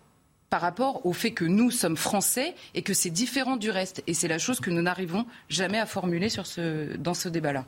[0.48, 4.02] Par rapport au fait que nous sommes français et que c'est différent du reste.
[4.06, 6.28] Et c'est la chose que nous n'arrivons jamais à formuler
[6.98, 7.66] dans ce débat-là.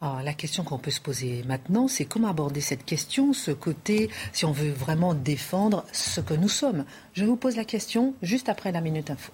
[0.00, 4.10] Ah, la question qu'on peut se poser maintenant, c'est comment aborder cette question, ce côté,
[4.32, 6.84] si on veut vraiment défendre ce que nous sommes.
[7.14, 9.32] Je vous pose la question juste après la Minute Info.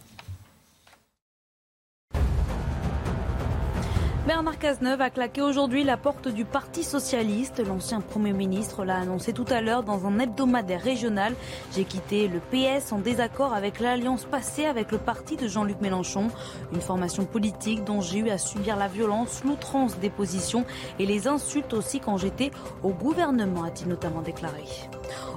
[4.30, 7.66] Bernard Cazeneuve a claqué aujourd'hui la porte du Parti socialiste.
[7.66, 11.34] L'ancien Premier ministre l'a annoncé tout à l'heure dans un hebdomadaire régional.
[11.74, 16.28] J'ai quitté le PS en désaccord avec l'alliance passée avec le parti de Jean-Luc Mélenchon.
[16.72, 20.64] Une formation politique dont j'ai eu à subir la violence, l'outrance des positions
[21.00, 22.52] et les insultes aussi quand j'étais
[22.84, 24.62] au gouvernement, a-t-il notamment déclaré.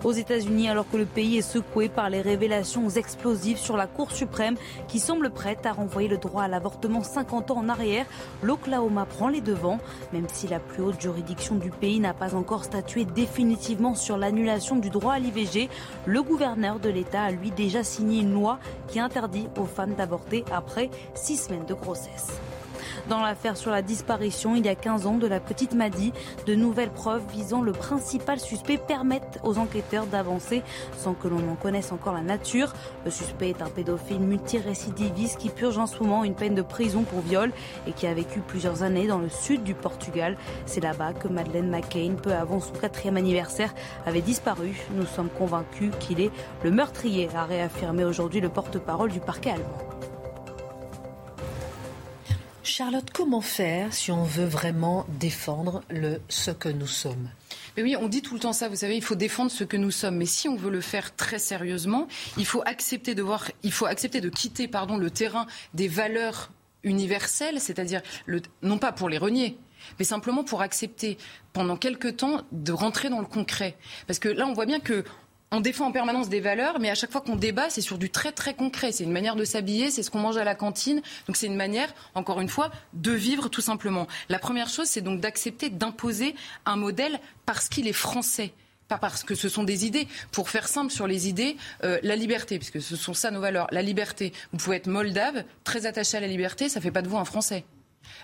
[0.04, 4.12] Aux États-Unis, alors que le pays est secoué par les révélations explosives sur la Cour
[4.12, 4.56] suprême
[4.88, 8.06] qui semble prête à renvoyer le droit à l'avortement 50 ans en arrière,
[8.44, 9.80] l'Oklahoma prend les devants.
[10.12, 14.76] Même si la plus haute juridiction du pays n'a pas encore statué définitivement sur l'annulation
[14.76, 15.70] du droit à l'IVG,
[16.06, 20.44] le gouverneur de l'État a lui déjà signé une loi qui interdit aux femmes d'avorter
[20.52, 22.40] après six semaines de grossesse.
[23.10, 26.14] Dans l'affaire sur la disparition il y a 15 ans de la petite Maddy,
[26.46, 30.64] de nouvelles preuves visant le principal suspect permettent aux enquêteurs d'avancer
[30.98, 32.72] sans que l'on en connaisse encore la nature.
[33.04, 37.04] Le suspect est un pédophile multirécidiviste qui purge en ce moment une peine de prison
[37.04, 37.52] pour viol
[37.88, 40.38] et qui a vécu plusieurs années dans le sud du Portugal.
[40.66, 43.74] C'est là-bas que Madeleine McCain, peu avant son quatrième anniversaire,
[44.06, 44.80] avait disparu.
[44.96, 46.32] Nous sommes convaincus qu'il est
[46.64, 50.13] le meurtrier, a réaffirmé aujourd'hui le porte-parole du parquet allemand.
[52.64, 57.30] Charlotte, comment faire si on veut vraiment défendre le, ce que nous sommes?
[57.78, 59.92] Oui, on dit tout le temps ça, vous savez, il faut défendre ce que nous
[59.92, 60.16] sommes.
[60.16, 62.08] Mais si on veut le faire très sérieusement,
[62.38, 66.52] il faut accepter de voir, il faut accepter de quitter, pardon, le terrain des valeurs
[66.84, 68.02] universelles, c'est-à-dire
[68.62, 69.58] non pas pour les renier,
[70.00, 71.18] mais simplement pour accepter
[71.52, 73.76] pendant quelque temps de rentrer dans le concret.
[74.08, 75.04] Parce que là, on voit bien que
[75.54, 78.10] on défend en permanence des valeurs, mais à chaque fois qu'on débat, c'est sur du
[78.10, 78.92] très très concret.
[78.92, 81.02] C'est une manière de s'habiller, c'est ce qu'on mange à la cantine.
[81.28, 84.08] Donc c'est une manière, encore une fois, de vivre tout simplement.
[84.30, 86.34] La première chose, c'est donc d'accepter d'imposer
[86.66, 88.52] un modèle parce qu'il est français
[88.90, 90.10] pas parce que ce sont des idées.
[90.32, 93.68] Pour faire simple sur les idées, euh, la liberté, puisque ce sont ça nos valeurs.
[93.72, 94.34] La liberté.
[94.52, 97.18] Vous pouvez être moldave, très attaché à la liberté, ça ne fait pas de vous
[97.18, 97.64] un Français.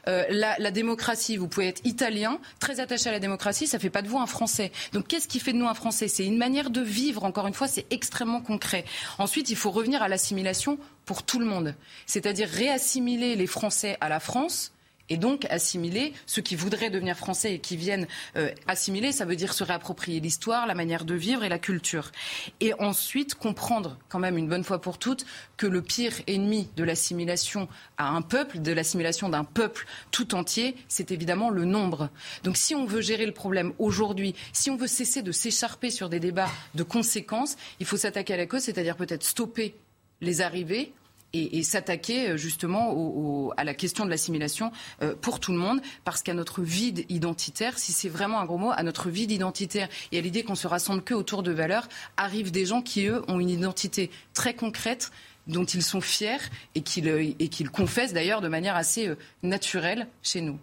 [0.07, 3.89] Euh, la, démocratie, vous pouvez être italien, très attaché à la démocratie, ça ne fait
[3.89, 4.71] pas de vous un Français.
[4.93, 6.07] Donc qu'est-ce qui fait de nous un Français?
[6.07, 8.85] C'est une manière de vivre, encore une fois, c'est extrêmement concret.
[9.17, 11.75] Ensuite, il faut revenir à l'assimilation pour tout le monde,
[12.05, 14.71] c'est-à-dire réassimiler les Français à la France
[15.09, 19.35] et donc assimiler ceux qui voudraient devenir français et qui viennent euh, assimiler, ça veut
[19.35, 22.11] dire se réapproprier l'histoire, la manière de vivre et la culture.
[22.59, 25.25] Et ensuite comprendre quand même une bonne fois pour toutes
[25.57, 30.75] que le pire ennemi de l'assimilation à un peuple, de l'assimilation d'un peuple tout entier,
[30.87, 32.09] c'est évidemment le nombre.
[32.43, 36.09] Donc si on veut gérer le problème aujourd'hui, si on veut cesser de s'écharper sur
[36.09, 39.75] des débats de conséquences, il faut s'attaquer à la cause, c'est-à-dire peut-être stopper
[40.21, 40.93] les arrivées
[41.33, 44.71] et, s'attaquer euh, justement à la question de l'assimilation
[45.01, 48.57] euh, pour tout le monde, parce qu'à notre vide identitaire, si c'est vraiment un gros
[48.57, 51.87] mot, à notre vide identitaire et à l'idée qu'on se rassemble que autour de valeurs,
[52.17, 55.11] arrivent des gens qui, eux, ont une identité très concrète
[55.47, 56.37] dont ils sont fiers
[56.75, 59.13] et qu'ils euh, confessent d'ailleurs de manière assez
[59.43, 60.59] naturelle chez nous.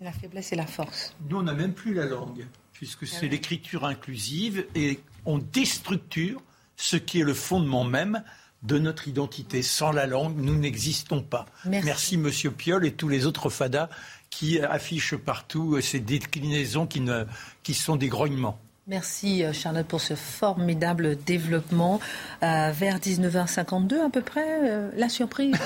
[0.00, 1.14] La faiblesse et la force.
[1.28, 6.40] Nous, on n'a même plus la langue, puisque c'est l'écriture inclusive et on déstructure
[6.76, 8.22] ce qui est le fondement même
[8.62, 9.62] de notre identité.
[9.62, 11.46] Sans la langue, nous n'existons pas.
[11.64, 12.16] Merci.
[12.16, 13.88] Monsieur Piolle et tous les autres fadas
[14.30, 17.24] qui affichent partout euh, ces déclinaisons qui, ne,
[17.62, 18.58] qui sont des grognements.
[18.86, 22.00] Merci euh, Charlotte pour ce formidable développement.
[22.42, 25.56] Euh, vers 19h52 à peu près, la surprise,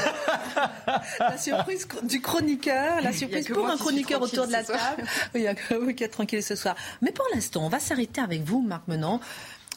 [1.21, 5.05] la surprise du chroniqueur, la surprise pour un chroniqueur autour de la table.
[5.35, 6.75] Il y a que vous qui êtes tranquille ce soir.
[7.03, 9.21] Mais pour l'instant, on va s'arrêter avec vous, Marc Menant.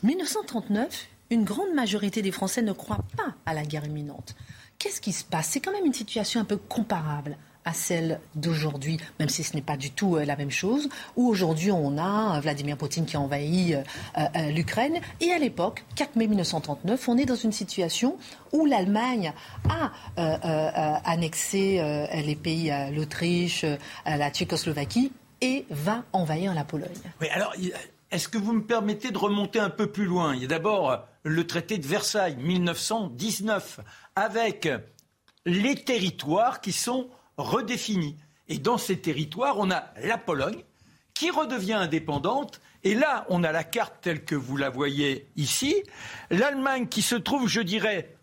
[0.04, 4.36] 1939, une grande majorité des Français ne croient pas à la guerre imminente.
[4.80, 5.48] Qu'est-ce qui se passe?
[5.48, 9.62] C'est quand même une situation un peu comparable à celle d'aujourd'hui, même si ce n'est
[9.62, 13.18] pas du tout euh, la même chose, où aujourd'hui on a euh, Vladimir Poutine qui
[13.18, 18.18] a envahi euh, l'Ukraine, et à l'époque, 4 mai 1939, on est dans une situation
[18.54, 19.34] où l'Allemagne
[19.70, 19.92] a
[21.04, 21.82] annexé
[22.26, 23.66] les pays, l'Autriche,
[24.06, 25.12] la Tchécoslovaquie,
[25.42, 26.88] et va envahir la Pologne.
[27.32, 27.54] Alors
[28.10, 30.34] est-ce que vous me permettez de remonter un peu plus loin?
[30.34, 33.80] Il y a d'abord le traité de Versailles, 1919,
[34.16, 34.70] avec
[35.46, 38.18] les territoires qui sont redéfinis.
[38.48, 40.64] Et dans ces territoires, on a la Pologne
[41.14, 42.62] qui redevient indépendante.
[42.84, 45.76] Et là, on a la carte telle que vous la voyez ici.
[46.30, 48.17] L'Allemagne qui se trouve, je dirais,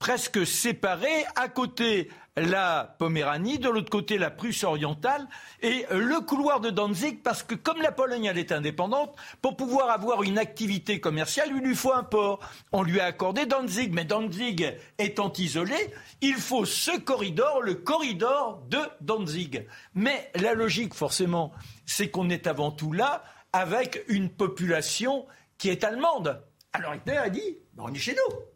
[0.00, 1.24] presque séparée.
[1.36, 5.28] À côté, la Poméranie, de l'autre côté la Prusse orientale
[5.62, 10.22] et le couloir de Danzig, parce que comme la Pologne est indépendante, pour pouvoir avoir
[10.22, 12.40] une activité commerciale, il lui faut un port.
[12.72, 15.76] On lui a accordé Danzig, mais Danzig étant isolé,
[16.22, 19.66] il faut ce corridor, le corridor de Danzig.
[19.94, 21.52] Mais la logique, forcément,
[21.84, 23.22] c'est qu'on est avant tout là
[23.52, 25.26] avec une population
[25.58, 26.42] qui est allemande.
[26.72, 28.49] Alors Hitler a dit, on est chez nous.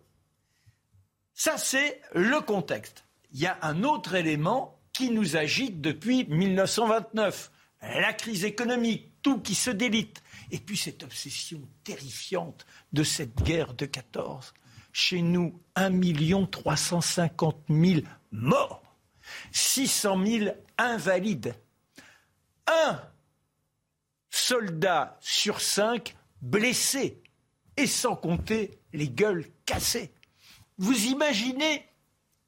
[1.35, 3.05] Ça, c'est le contexte
[3.35, 7.51] il y a un autre élément qui nous agite depuis 1929.
[7.83, 10.23] La crise économique, tout qui se délite.
[10.53, 14.55] Et puis cette obsession terrifiante de cette guerre de 14.
[14.93, 18.83] Chez nous, 1 350 000 morts,
[19.51, 21.57] 600 000 invalides,
[22.69, 23.01] un
[24.31, 27.21] soldat sur cinq blessé,
[27.77, 30.14] et sans compter les gueules cassées.
[30.79, 31.87] Vous imaginez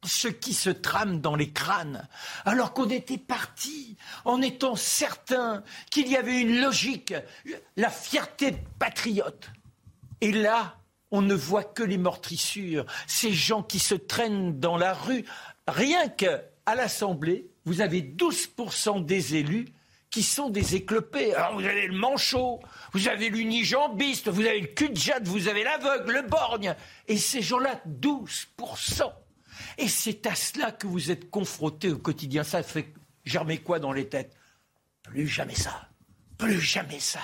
[0.04, 2.08] ce qui se trame dans les crânes,
[2.44, 7.14] alors qu'on était parti en étant certain qu'il y avait une logique,
[7.76, 9.50] la fierté patriote.
[10.20, 10.76] Et là,
[11.10, 15.24] on ne voit que les meurtrissures, ces gens qui se traînent dans la rue.
[15.66, 19.66] Rien qu'à l'Assemblée, vous avez 12% des élus
[20.16, 21.34] qui sont des éclopés.
[21.34, 22.58] Alors vous avez le manchot,
[22.94, 26.74] vous avez l'unijambiste, vous avez le cul de jade, vous avez l'aveugle, le borgne.
[27.06, 29.12] Et ces gens-là, 12%.
[29.76, 32.44] Et c'est à cela que vous êtes confrontés au quotidien.
[32.44, 32.94] Ça fait
[33.26, 34.34] germer quoi dans les têtes?
[35.02, 35.86] Plus jamais ça.
[36.38, 37.20] Plus jamais ça.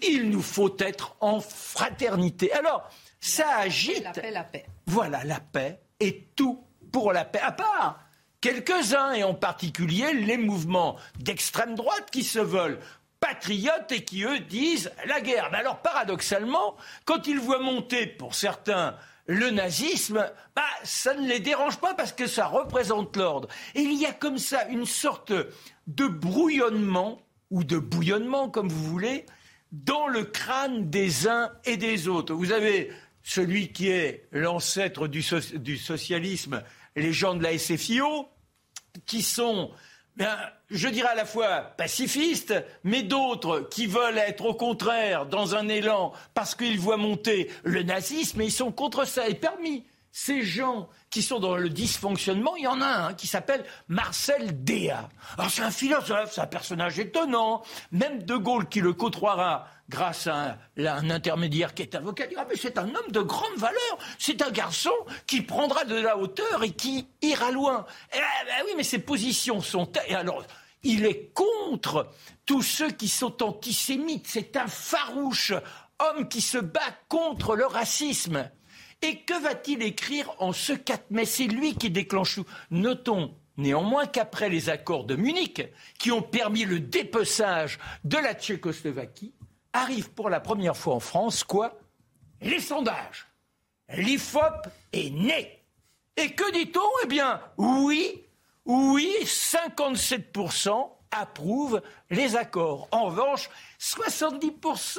[0.00, 2.52] Il nous faut être en fraternité.
[2.52, 4.04] Alors, ça agite.
[4.04, 4.66] La paix, la paix.
[4.86, 7.40] Voilà, la paix et tout pour la paix.
[7.40, 8.00] À part
[8.40, 12.80] quelques-uns, et en particulier les mouvements d'extrême droite qui se veulent
[13.20, 15.48] patriotes et qui, eux, disent la guerre.
[15.50, 20.24] Mais alors, paradoxalement, quand ils voient monter, pour certains, le nazisme,
[20.56, 23.48] bah, ça ne les dérange pas parce que ça représente l'ordre.
[23.74, 25.32] Il y a comme ça une sorte
[25.86, 27.20] de brouillonnement,
[27.50, 29.26] ou de bouillonnement, comme vous voulez,
[29.72, 32.34] dans le crâne des uns et des autres.
[32.34, 32.90] Vous avez
[33.22, 36.62] celui qui est l'ancêtre du, socialisme,
[36.98, 38.28] les gens de la SFIO,
[39.06, 39.70] qui sont
[40.70, 45.68] je dirais à la fois pacifistes, mais d'autres qui veulent être au contraire dans un
[45.68, 49.28] élan parce qu'ils voient monter le nazisme et ils sont contre ça.
[49.28, 53.26] Et parmi ces gens qui sont dans le dysfonctionnement, il y en a un qui
[53.26, 55.08] s'appelle Marcel Déa.
[55.36, 57.62] Alors c'est un philosophe, c'est un personnage étonnant.
[57.92, 62.56] Même De Gaulle qui le côtoiera grâce à un, intermédiaire qui est avocat, dira mais
[62.56, 64.92] c'est un homme de grande valeur, c'est un garçon
[65.26, 67.86] qui prendra de la hauteur et qui ira loin.
[68.12, 69.90] Eh ben oui, mais ses positions sont...
[70.08, 70.44] Et alors,
[70.82, 72.10] il est contre
[72.44, 74.26] tous ceux qui sont antisémites.
[74.28, 75.52] C'est un farouche
[75.98, 78.50] homme qui se bat contre le racisme.
[79.02, 81.24] Et que va-t-il écrire en ce 4 mai?
[81.24, 82.46] C'est lui qui déclenche tout.
[82.70, 85.62] Notons néanmoins qu'après les accords de Munich,
[85.98, 89.34] qui ont permis le dépeçage de la Tchécoslovaquie,
[89.72, 91.78] arrive pour la première fois en France quoi?
[92.40, 93.26] Les sondages.
[93.96, 95.64] L'IFOP est né.
[96.16, 96.80] Et que dit-on?
[97.04, 98.24] Eh bien, oui,
[98.64, 101.80] oui, 57% approuvent
[102.10, 102.88] les accords.
[102.90, 103.48] En revanche,
[103.80, 104.98] 70%,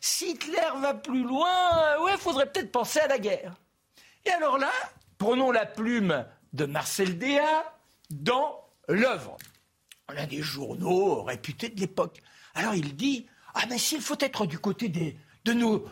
[0.00, 3.54] si Hitler va plus loin, ouais, faudrait peut-être penser à la guerre.
[4.24, 4.70] Et alors là,
[5.18, 7.74] prenons la plume de Marcel Déa
[8.10, 9.36] dans l'œuvre.
[10.08, 12.20] On a des journaux réputés de l'époque.
[12.54, 15.84] Alors il dit Ah, mais s'il faut être du côté de nos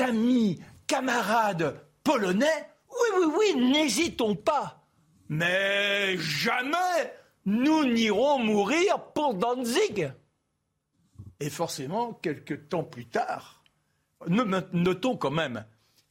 [0.00, 4.84] amis, camarades polonais, oui, oui, oui, n'hésitons pas.
[5.28, 7.14] Mais jamais
[7.46, 10.12] nous n'irons mourir pour Danzig.
[11.40, 13.62] Et forcément, quelques temps plus tard,
[14.28, 15.64] notons quand même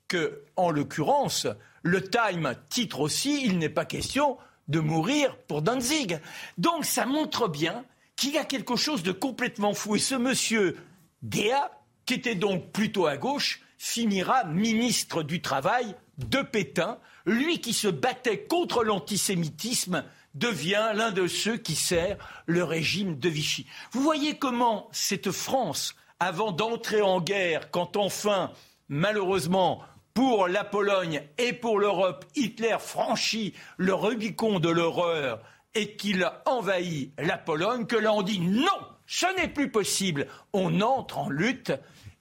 [0.07, 1.47] que, en l'occurrence,
[1.83, 6.19] le Time titre aussi Il n'est pas question de mourir pour Danzig.
[6.57, 9.95] Donc ça montre bien qu'il y a quelque chose de complètement fou.
[9.95, 10.77] Et ce monsieur
[11.21, 11.71] Déa,
[12.05, 17.87] qui était donc plutôt à gauche, finira ministre du Travail de Pétain, lui qui se
[17.87, 20.03] battait contre l'antisémitisme
[20.33, 23.65] devient l'un de ceux qui sert le régime de Vichy.
[23.91, 28.51] Vous voyez comment cette France, avant d'entrer en guerre, quand enfin,
[28.87, 29.81] malheureusement,
[30.13, 35.41] pour la Pologne et pour l'Europe, Hitler franchit le Rubicon de l'horreur
[35.75, 38.67] et qu'il envahit la Pologne, que là on dit non,
[39.05, 41.71] ce n'est plus possible, on entre en lutte,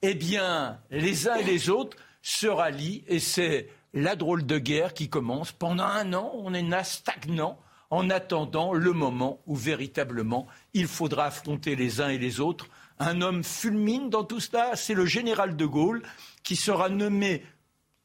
[0.01, 4.93] eh bien, les uns et les autres se rallient et c'est la drôle de guerre
[4.93, 5.51] qui commence.
[5.51, 7.59] Pendant un an, on est stagnant
[7.89, 12.67] en attendant le moment où véritablement il faudra affronter les uns et les autres.
[12.99, 16.03] Un homme fulmine dans tout cela, c'est le général de Gaulle
[16.43, 17.43] qui sera nommé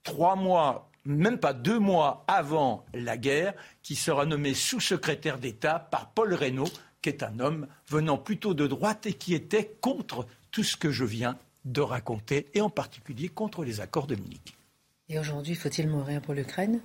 [0.03, 6.11] trois mois, même pas deux mois avant la guerre, qui sera nommé sous-secrétaire d'État par
[6.11, 6.71] Paul Reynaud,
[7.03, 10.91] qui est un homme venant plutôt de droite et qui était contre tout ce que
[10.91, 14.55] je viens de raconter, et en particulier contre les accords de Munich.
[15.09, 16.81] Et aujourd'hui, faut-il mourir pour l'Ukraine?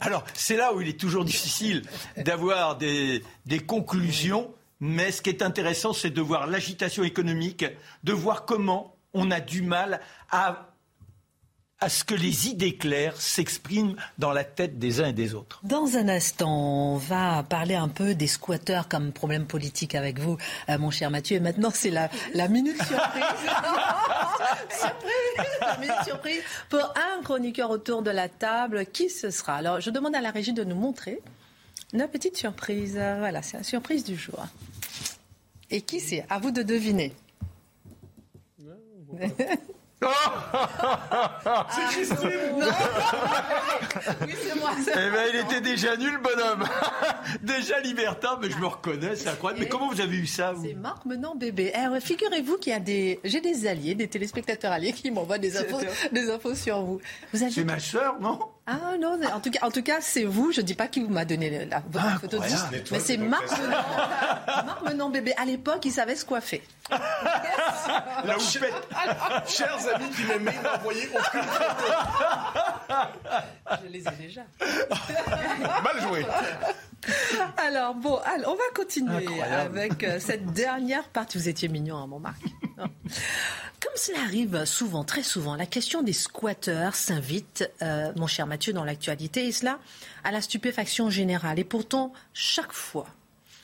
[0.00, 1.82] Alors, c'est là où il est toujours difficile
[2.16, 7.64] d'avoir des, des, conclusions, mais ce qui est intéressant, c'est de voir l'agitation économique,
[8.04, 10.67] de voir comment on a du mal à
[11.80, 15.60] à ce que les idées claires s'expriment dans la tête des uns et des autres.
[15.62, 20.36] Dans un instant, on va parler un peu des squatteurs comme problème politique avec vous,
[20.68, 21.36] euh, mon cher Mathieu.
[21.36, 23.22] Et maintenant, c'est la, la minute surprise.
[24.70, 28.86] surprise La minute surprise pour un chroniqueur autour de la table.
[28.86, 29.54] Qui ce sera?
[29.54, 31.20] Alors, je demande à la régie de nous montrer
[31.92, 32.94] une petite surprise.
[32.94, 34.44] Voilà, c'est la surprise du jour.
[35.70, 36.24] Et qui c'est?
[36.28, 37.12] À vous de deviner.
[40.00, 42.30] c'est Christine
[44.22, 44.70] Oui, c'est moi.
[44.86, 46.64] Eh ben, il était déjà nul, bonhomme.
[47.42, 49.62] déjà libertin, mais je me reconnais, c'est incroyable.
[49.62, 51.72] Mais comment vous avez eu ça, vous C'est Marc Menant Bébé.
[51.74, 53.20] Eh, figurez-vous qu'il y a des...
[53.24, 55.80] J'ai des alliés, des téléspectateurs alliés qui m'envoient des infos,
[56.12, 57.00] des infos sur vous.
[57.32, 57.50] vous avez...
[57.50, 58.38] C'est ma sœur, non?
[58.70, 60.52] Ah non, en tout cas, en tout cas, c'est vous.
[60.52, 62.44] Je dis pas qui vous m'a donné la, votre ah, photo de
[62.92, 63.48] mais c'est Marc.
[64.46, 65.32] Marc bébé.
[65.38, 66.62] À l'époque, il savait se coiffer.
[66.90, 68.74] la houppette.
[69.46, 71.84] Chers amis qui m'aimaient, n'envoyez aucune photo.
[73.82, 74.42] Je les ai déjà.
[74.60, 76.26] Mal joué.
[77.56, 81.38] Alors bon, on va continuer avec euh, cette dernière partie.
[81.38, 82.42] Vous étiez mignon, hein, mon Marc.
[83.80, 88.57] Comme cela arrive souvent, très souvent, la question des squatteurs s'invite, euh, mon cher Mathieu,
[88.66, 89.78] dans l'actualité, et cela
[90.24, 91.58] à la stupéfaction générale.
[91.58, 93.06] Et pourtant, chaque fois,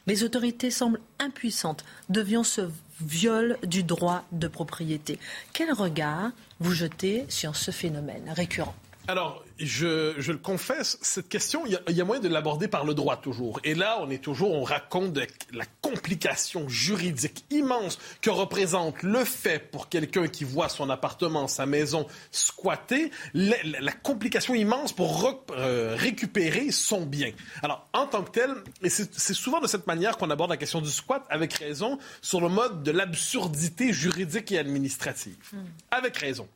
[0.07, 2.69] Les autorités semblent impuissantes devant ce
[3.01, 5.19] viol du droit de propriété.
[5.53, 6.31] Quel regard
[6.61, 8.75] vous jetez sur ce phénomène récurrent?
[9.07, 12.29] Alors, je, je, le confesse, cette question, il y, a, il y a moyen de
[12.29, 13.61] l'aborder par le droit toujours.
[13.63, 19.25] Et là, on est toujours, on raconte de la complication juridique immense que représente le
[19.25, 25.23] fait pour quelqu'un qui voit son appartement, sa maison squatter, la, la complication immense pour
[25.23, 27.33] re, euh, récupérer son bien.
[27.63, 30.81] Alors, en tant que tel, et c'est souvent de cette manière qu'on aborde la question
[30.81, 35.37] du squat, avec raison, sur le mode de l'absurdité juridique et administrative.
[35.53, 35.59] Mm.
[35.91, 36.49] Avec raison.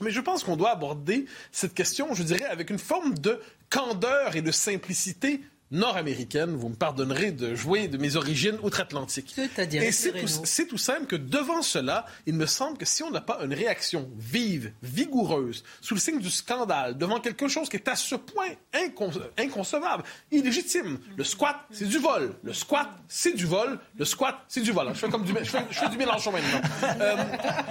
[0.00, 3.40] Mais je pense qu'on doit aborder cette question, je dirais, avec une forme de
[3.70, 5.40] candeur et de simplicité
[5.70, 9.34] nord-américaine, vous me pardonnerez de jouer de mes origines outre-Atlantique.
[9.72, 13.20] Et c'est tout, tout, simple que devant cela, il me semble que si on n'a
[13.20, 17.88] pas une réaction vive, vigoureuse, sous le signe du scandale, devant quelque chose qui est
[17.88, 22.34] à ce point incon inconcevable, illégitime, le squat, c'est du vol.
[22.42, 23.78] Le squat, c'est du vol.
[23.96, 24.88] Le squat, c'est du vol.
[24.88, 26.60] Je fais comme du, je fais, je fais du Mélenchon maintenant.
[27.00, 27.16] Euh,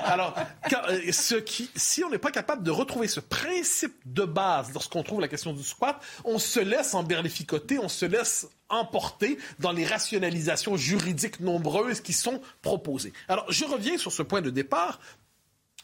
[0.03, 0.35] alors,
[0.69, 4.71] quand, euh, ce qui, si on n'est pas capable de retrouver ce principe de base
[4.73, 9.71] lorsqu'on trouve la question du squat, on se laisse emberlificoter, on se laisse emporter dans
[9.71, 13.13] les rationalisations juridiques nombreuses qui sont proposées.
[13.27, 14.99] Alors, je reviens sur ce point de départ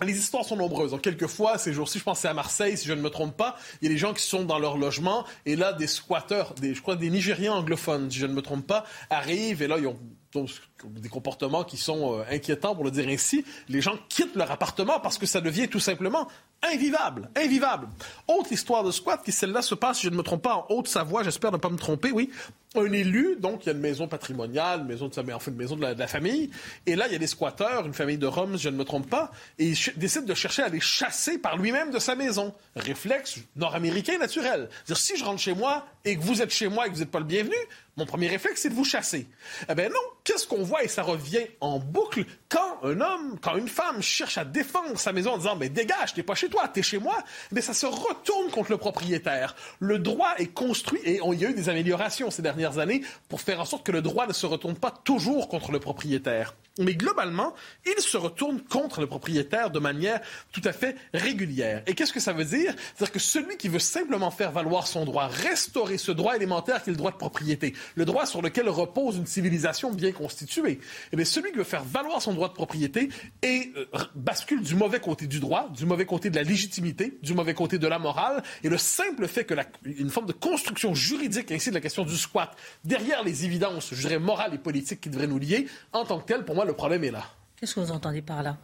[0.04, 0.92] les histoires sont nombreuses.
[0.92, 3.86] Donc, quelquefois, ces jours-ci, je pensais à Marseille, si je ne me trompe pas, il
[3.86, 6.96] y a des gens qui sont dans leur logement, et là, des squatteurs, je crois
[6.96, 10.00] des Nigériens anglophones, si je ne me trompe pas, arrivent, et là, ils ont
[10.34, 10.50] donc,
[10.86, 13.46] des comportements qui sont euh, inquiétants, pour le dire ainsi.
[13.70, 16.28] Les gens quittent leur appartement parce que ça devient tout simplement
[16.64, 17.30] invivable.
[17.36, 17.88] Invivable.
[18.28, 20.66] Autre histoire de squat qui, celle-là, se passe, si je ne me trompe pas, en
[20.70, 22.30] Haute-Savoie, j'espère ne pas me tromper, oui.
[22.76, 25.76] Un élu, donc, il y a une maison patrimoniale, une maison de, enfin, une maison
[25.76, 26.50] de la, de la, famille,
[26.86, 28.86] et là, il y a des squatteurs, une famille de Roms, si je ne me
[28.86, 32.54] trompe pas, et il décide de chercher à les chasser par lui-même de sa maison.
[32.76, 34.70] Réflexe nord-américain naturel.
[34.86, 37.02] C'est-à-dire, si je rentre chez moi et que vous êtes chez moi et que vous
[37.02, 37.56] n'êtes pas le bienvenu,
[37.98, 39.28] mon premier réflexe, c'est de vous chasser.
[39.70, 40.84] Eh bien non, qu'est-ce qu'on voit?
[40.84, 45.12] Et ça revient en boucle quand un homme, quand une femme cherche à défendre sa
[45.12, 47.18] maison en disant mais dégage, t'es pas chez toi, t'es chez moi,
[47.52, 49.56] mais ça se retourne contre le propriétaire.
[49.80, 53.42] Le droit est construit et il y a eu des améliorations ces dernières années pour
[53.42, 56.56] faire en sorte que le droit ne se retourne pas toujours contre le propriétaire.
[56.80, 57.54] Mais globalement,
[57.86, 60.22] il se retourne contre le propriétaire de manière
[60.54, 61.84] tout à fait régulière.
[61.86, 62.74] Et qu'est-ce que ça veut dire?
[62.96, 66.90] C'est-à-dire que celui qui veut simplement faire valoir son droit, restaurer ce droit élémentaire qui
[66.90, 70.80] est le droit de propriété, le droit sur lequel repose une civilisation bien constituée,
[71.12, 73.10] eh bien, celui qui veut faire valoir son droit de propriété
[73.42, 73.86] et euh,
[74.16, 77.78] bascule du mauvais côté du droit, du mauvais côté de la légitimité, du mauvais côté
[77.78, 81.70] de la morale, et le simple fait que la, une forme de construction juridique ainsi
[81.70, 85.28] de la question du squat, derrière les évidences, je dirais, morales et politiques qui devraient
[85.28, 87.26] nous lier, en tant que tel, pour moi, le problème est là.
[87.62, 88.58] Qu'est-ce que vous entendez par là?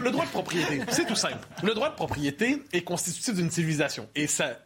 [0.00, 1.46] Le droit de propriété, c'est tout simple.
[1.62, 4.08] Le droit de propriété est constitutif d'une civilisation.
[4.14, 4.58] Et ça,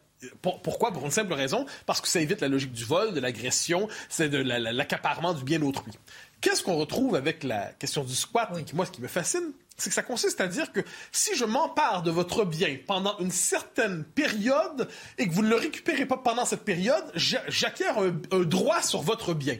[0.42, 0.92] pour, pourquoi?
[0.92, 4.28] Pour une simple raison, parce que ça évite la logique du vol, de l'agression, c'est
[4.28, 5.92] de l'accaparement du bien d'autrui.
[6.40, 8.64] Qu'est-ce qu'on retrouve avec la question du squat oui.
[8.74, 12.02] Moi, ce qui me fascine, c'est que ça consiste à dire que si je m'empare
[12.02, 16.44] de votre bien pendant une certaine période et que vous ne le récupérez pas pendant
[16.44, 19.58] cette période, j'acquiers un, un droit sur votre bien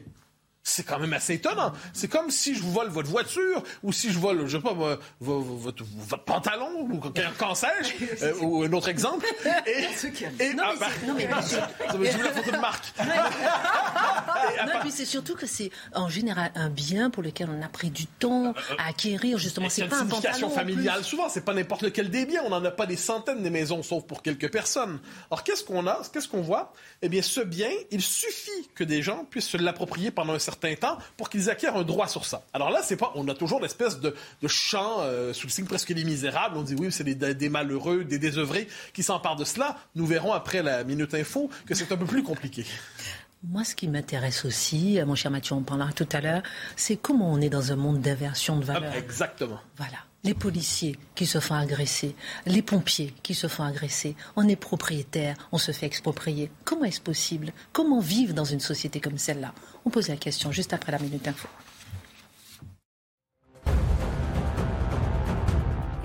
[0.67, 1.73] c'est quand même assez étonnant.
[1.93, 4.73] C'est comme si je vous vole votre voiture ou si je vole, je sais pas,
[4.73, 6.99] votre, votre, votre pantalon ou
[7.39, 9.27] qu'en sais-je, euh, ou un autre exemple.
[9.67, 9.85] Et,
[10.43, 12.93] et non, mais ah, non, mais, ça me la photo de marque.
[12.99, 17.91] non, mais c'est surtout que c'est en général un bien pour lequel on a pris
[17.91, 19.39] du temps à acquérir.
[19.39, 20.49] Justement, c'est pas un pantalon.
[20.49, 21.05] familiale.
[21.05, 22.43] Souvent, c'est pas n'importe lequel des biens.
[22.47, 24.99] On n'en a pas des centaines des maisons, sauf pour quelques personnes.
[25.31, 26.01] Alors, qu'est-ce qu'on a?
[26.13, 26.73] Qu'est-ce qu'on voit?
[27.03, 30.54] Eh bien, ce bien, il suffit que des gens puissent se l'approprier pendant un certain
[30.55, 32.43] certain temps pour qu'ils acquièrent un droit sur ça.
[32.53, 35.67] Alors là, c'est pas, on a toujours l'espèce de, de chant euh, sous le signe
[35.67, 36.57] presque des misérables.
[36.57, 39.77] On dit oui, c'est des, des, malheureux, des désœuvrés qui s'emparent de cela.
[39.95, 42.65] Nous verrons après la minute info que c'est un peu plus compliqué.
[43.47, 46.43] Moi, ce qui m'intéresse aussi, euh, mon cher Mathieu, on parlera tout à l'heure,
[46.77, 48.93] c'est comment on est dans un monde d'inversion de valeurs.
[48.95, 49.61] Ah, exactement.
[49.77, 52.17] Voilà les policiers qui se font agresser,
[52.47, 54.17] les pompiers qui se font agresser.
[54.37, 56.51] On est propriétaire, on se fait exproprier.
[56.65, 57.53] Comment est-ce possible?
[57.73, 59.55] Comment vivre dans une société comme celle-là?
[59.85, 61.49] On pose la question juste après la Minute Info.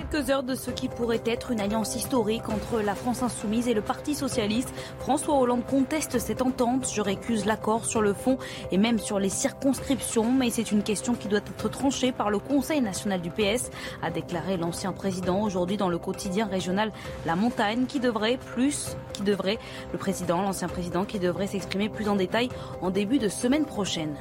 [0.10, 3.74] Quelques heures de ce qui pourrait être une alliance historique entre la France insoumise et
[3.74, 4.70] le Parti socialiste.
[5.00, 6.90] François Hollande conteste cette entente.
[6.92, 8.38] Je récuse l'accord sur le fond
[8.72, 12.40] et même sur les circonscriptions, mais c'est une question qui doit être tranchée par le
[12.40, 13.70] Conseil national du PS,
[14.02, 16.92] a déclaré l'ancien président aujourd'hui dans le quotidien régional
[17.26, 19.60] La Montagne, qui devrait plus, qui devrait,
[19.92, 22.50] le président, l'ancien président, qui devrait s'exprimer plus en détail
[22.82, 24.16] en début de semaine prochaine.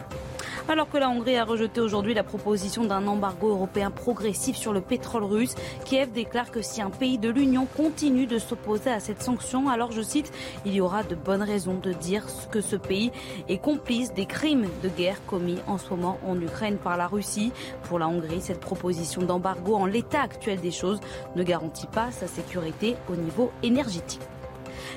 [0.70, 4.82] Alors que la Hongrie a rejeté aujourd'hui la proposition d'un embargo européen progressif sur le
[4.82, 5.54] pétrole russe,
[5.86, 9.92] Kiev déclare que si un pays de l'Union continue de s'opposer à cette sanction, alors
[9.92, 10.30] je cite,
[10.66, 13.12] il y aura de bonnes raisons de dire que ce pays
[13.48, 17.50] est complice des crimes de guerre commis en ce moment en Ukraine par la Russie.
[17.84, 21.00] Pour la Hongrie, cette proposition d'embargo en l'état actuel des choses
[21.34, 24.20] ne garantit pas sa sécurité au niveau énergétique.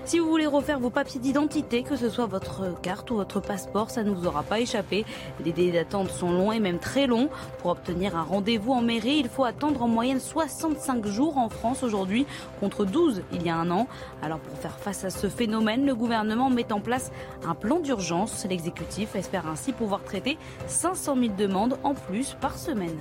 [0.06, 3.90] Si vous voulez refaire vos papiers d'identité, que ce soit votre carte ou votre passeport,
[3.90, 5.06] ça ne vous aura pas échappé.
[5.44, 7.30] Les délais d'attente sont longs et même très longs.
[7.60, 11.84] Pour obtenir un rendez-vous en mairie, il faut attendre en moyenne 65 jours en France
[11.84, 12.26] aujourd'hui,
[12.60, 13.88] contre 12 il y a un an.
[14.22, 17.12] Alors pour faire face à ce phénomène, le gouvernement met en place
[17.46, 18.46] un plan d'urgence.
[18.50, 20.38] L'exécutif espère ainsi pouvoir traiter
[20.68, 22.98] 500 000 demandes en plus par semaine.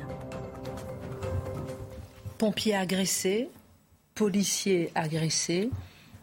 [2.39, 3.51] Pompiers agressés,
[4.15, 5.71] policiers agressés,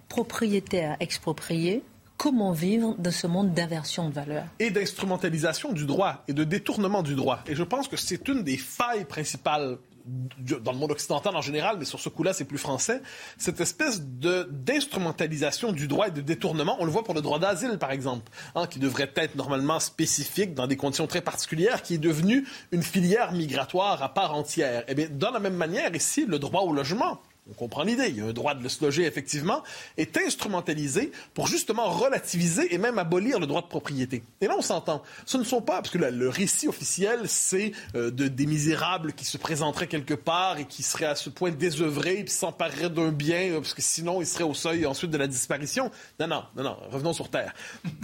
[0.10, 1.84] propriétaires expropriés.
[2.18, 7.04] Comment vivre dans ce monde d'inversion de valeur Et d'instrumentalisation du droit et de détournement
[7.04, 7.44] du droit.
[7.48, 9.78] Et je pense que c'est une des failles principales
[10.08, 13.02] dans le monde occidental en général, mais sur ce coup-là, c'est plus français,
[13.38, 16.78] cette espèce d'instrumentalisation du droit et de détournement.
[16.80, 20.54] On le voit pour le droit d'asile, par exemple, hein, qui devrait être normalement spécifique
[20.54, 24.84] dans des conditions très particulières, qui est devenu une filière migratoire à part entière.
[24.88, 27.20] Eh bien, dans la même manière, ici, le droit au logement
[27.50, 29.64] on comprend l'idée, il y a un droit de se loger effectivement,
[29.98, 34.24] est instrumentalisé pour justement relativiser et même abolir le droit de propriété.
[34.42, 35.04] Et là, on s'entend.
[35.26, 39.26] Ce ne sont pas, parce que le récit officiel, c'est euh, de, des misérables qui
[39.26, 43.52] se présenteraient quelque part et qui seraient à ce point désœuvrés et s'empareraient d'un bien,
[43.52, 45.92] euh, parce que sinon, ils seraient au seuil ensuite de la disparition.
[46.20, 47.54] Non, non, non, non, revenons sur Terre.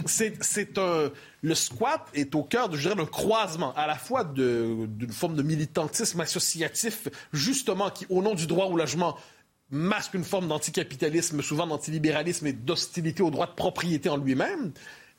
[0.06, 1.10] C'est un
[1.44, 5.42] le squat est au cœur, je dirais, d'un croisement à la fois d'une forme de
[5.42, 9.18] militantisme associatif, justement, qui, au nom du droit au logement,
[9.74, 14.72] masque une forme d'anticapitalisme, souvent d'antilibéralisme et d'hostilité au droit de propriété en lui-même,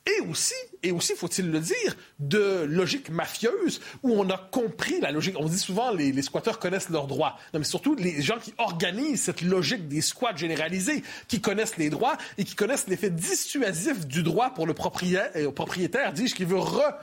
[0.06, 0.54] et aussi,
[0.84, 5.34] et aussi, faut-il le dire, de logique mafieuse où on a compris la logique.
[5.36, 7.36] On dit souvent les, les squatteurs connaissent leurs droits.
[7.54, 12.16] Mais surtout les gens qui organisent cette logique des squats généralisés, qui connaissent les droits
[12.38, 16.60] et qui connaissent l'effet dissuasif du droit pour le propriétaire, euh, propriétaire dis-je, qui veut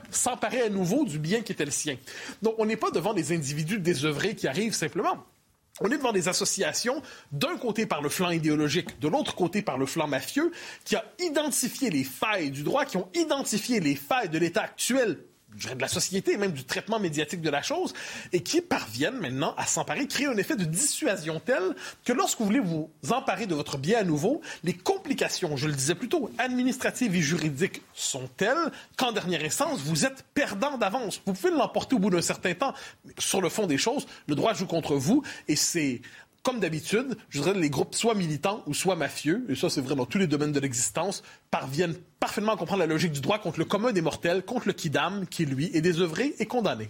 [0.10, 1.98] s'emparer à nouveau du bien qui était le sien.
[2.42, 5.26] Donc, on n'est pas devant des individus désœuvrés qui arrivent simplement.
[5.82, 7.02] On est devant des associations,
[7.32, 10.52] d'un côté par le flanc idéologique, de l'autre côté par le flanc mafieux,
[10.86, 15.18] qui a identifié les failles du droit, qui ont identifié les failles de l'État actuel
[15.56, 17.94] de la société, même du traitement médiatique de la chose,
[18.32, 21.62] et qui parviennent maintenant à s'emparer, créer un effet de dissuasion tel
[22.04, 25.74] que lorsque vous voulez vous emparer de votre bien à nouveau, les complications, je le
[25.74, 31.22] disais plus tôt, administratives et juridiques sont telles qu'en dernière instance, vous êtes perdant d'avance.
[31.26, 32.74] Vous pouvez l'emporter au bout d'un certain temps,
[33.06, 36.02] mais sur le fond des choses, le droit joue contre vous, et c'est
[36.44, 39.96] comme d'habitude, je dirais les groupes soit militants ou soit mafieux, et ça c'est vrai
[39.96, 43.60] dans tous les domaines de l'existence, parviennent parfaitement à comprendre la logique du droit contre
[43.60, 46.90] le commun des mortels, contre le kidam, qui lui est désœuvré et condamné.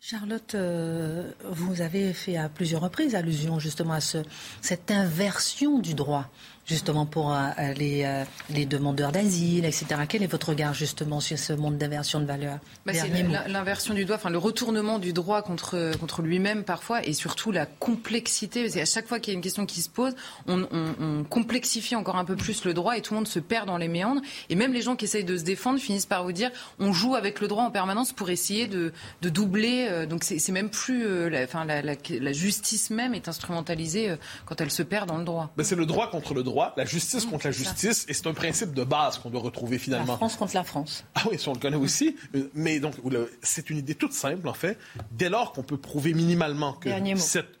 [0.00, 4.18] Charlotte, euh, vous avez fait à plusieurs reprises allusion justement à ce,
[4.60, 6.28] cette inversion du droit
[6.66, 9.86] justement pour euh, les, euh, les, demandeurs d'asile, etc.
[10.08, 13.08] Quel est votre regard justement sur ce monde d'inversion de valeur bah, C'est
[13.48, 17.66] l'inversion du droit, enfin le retournement du droit contre, contre lui-même parfois, et surtout la
[17.66, 18.68] complexité.
[18.70, 20.14] C'est à chaque fois qu'il y a une question qui se pose,
[20.46, 23.40] on, on, on, complexifie encore un peu plus le droit et tout le monde se
[23.40, 24.22] perd dans les méandres.
[24.48, 27.14] Et même les gens qui essayent de se défendre finissent par vous dire on joue
[27.14, 28.92] avec le droit en permanence pour essayer de,
[29.22, 29.86] de doubler.
[29.90, 34.14] Euh, donc c'est même plus, la, enfin la, la, la, justice même est instrumentalisée
[34.46, 35.50] quand elle se perd dans le droit.
[35.56, 38.26] Ben, c'est le droit contre le droit la justice mmh, contre la justice, et c'est
[38.26, 40.12] un principe de base qu'on doit retrouver finalement.
[40.12, 41.04] La France contre la France.
[41.14, 42.94] Ah oui, ça on le connaît aussi, euh, mais donc
[43.42, 44.78] c'est une idée toute simple en fait.
[45.12, 46.90] Dès lors qu'on peut prouver minimalement que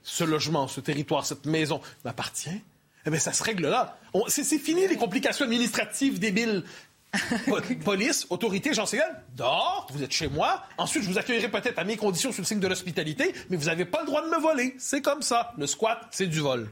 [0.02, 2.60] ce logement, ce territoire, cette maison m'appartient,
[3.06, 3.98] eh bien, ça se règle là.
[4.28, 6.64] C'est fini les complications administratives débiles.
[7.84, 9.08] Police, autorité, j'en sais rien.
[9.36, 10.62] Dehors, vous êtes chez moi.
[10.78, 13.66] Ensuite, je vous accueillerai peut-être à mes conditions sous le signe de l'hospitalité, mais vous
[13.66, 14.74] n'avez pas le droit de me voler.
[14.78, 15.52] C'est comme ça.
[15.56, 16.68] Le squat, c'est du vol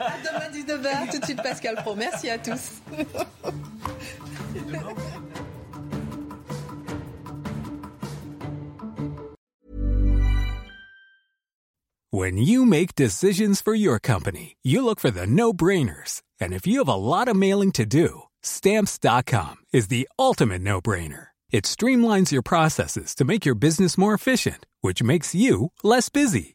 [0.00, 1.94] à demain 19h, tout de suite Pascal Pro.
[1.94, 2.80] Merci à tous.
[12.10, 16.22] When you make decisions for your company, you look for the no-brainers.
[16.40, 21.28] And if you have a lot of mailing to do, stamps.com is the ultimate no-brainer.
[21.50, 26.54] It streamlines your processes to make your business more efficient, which makes you less busy.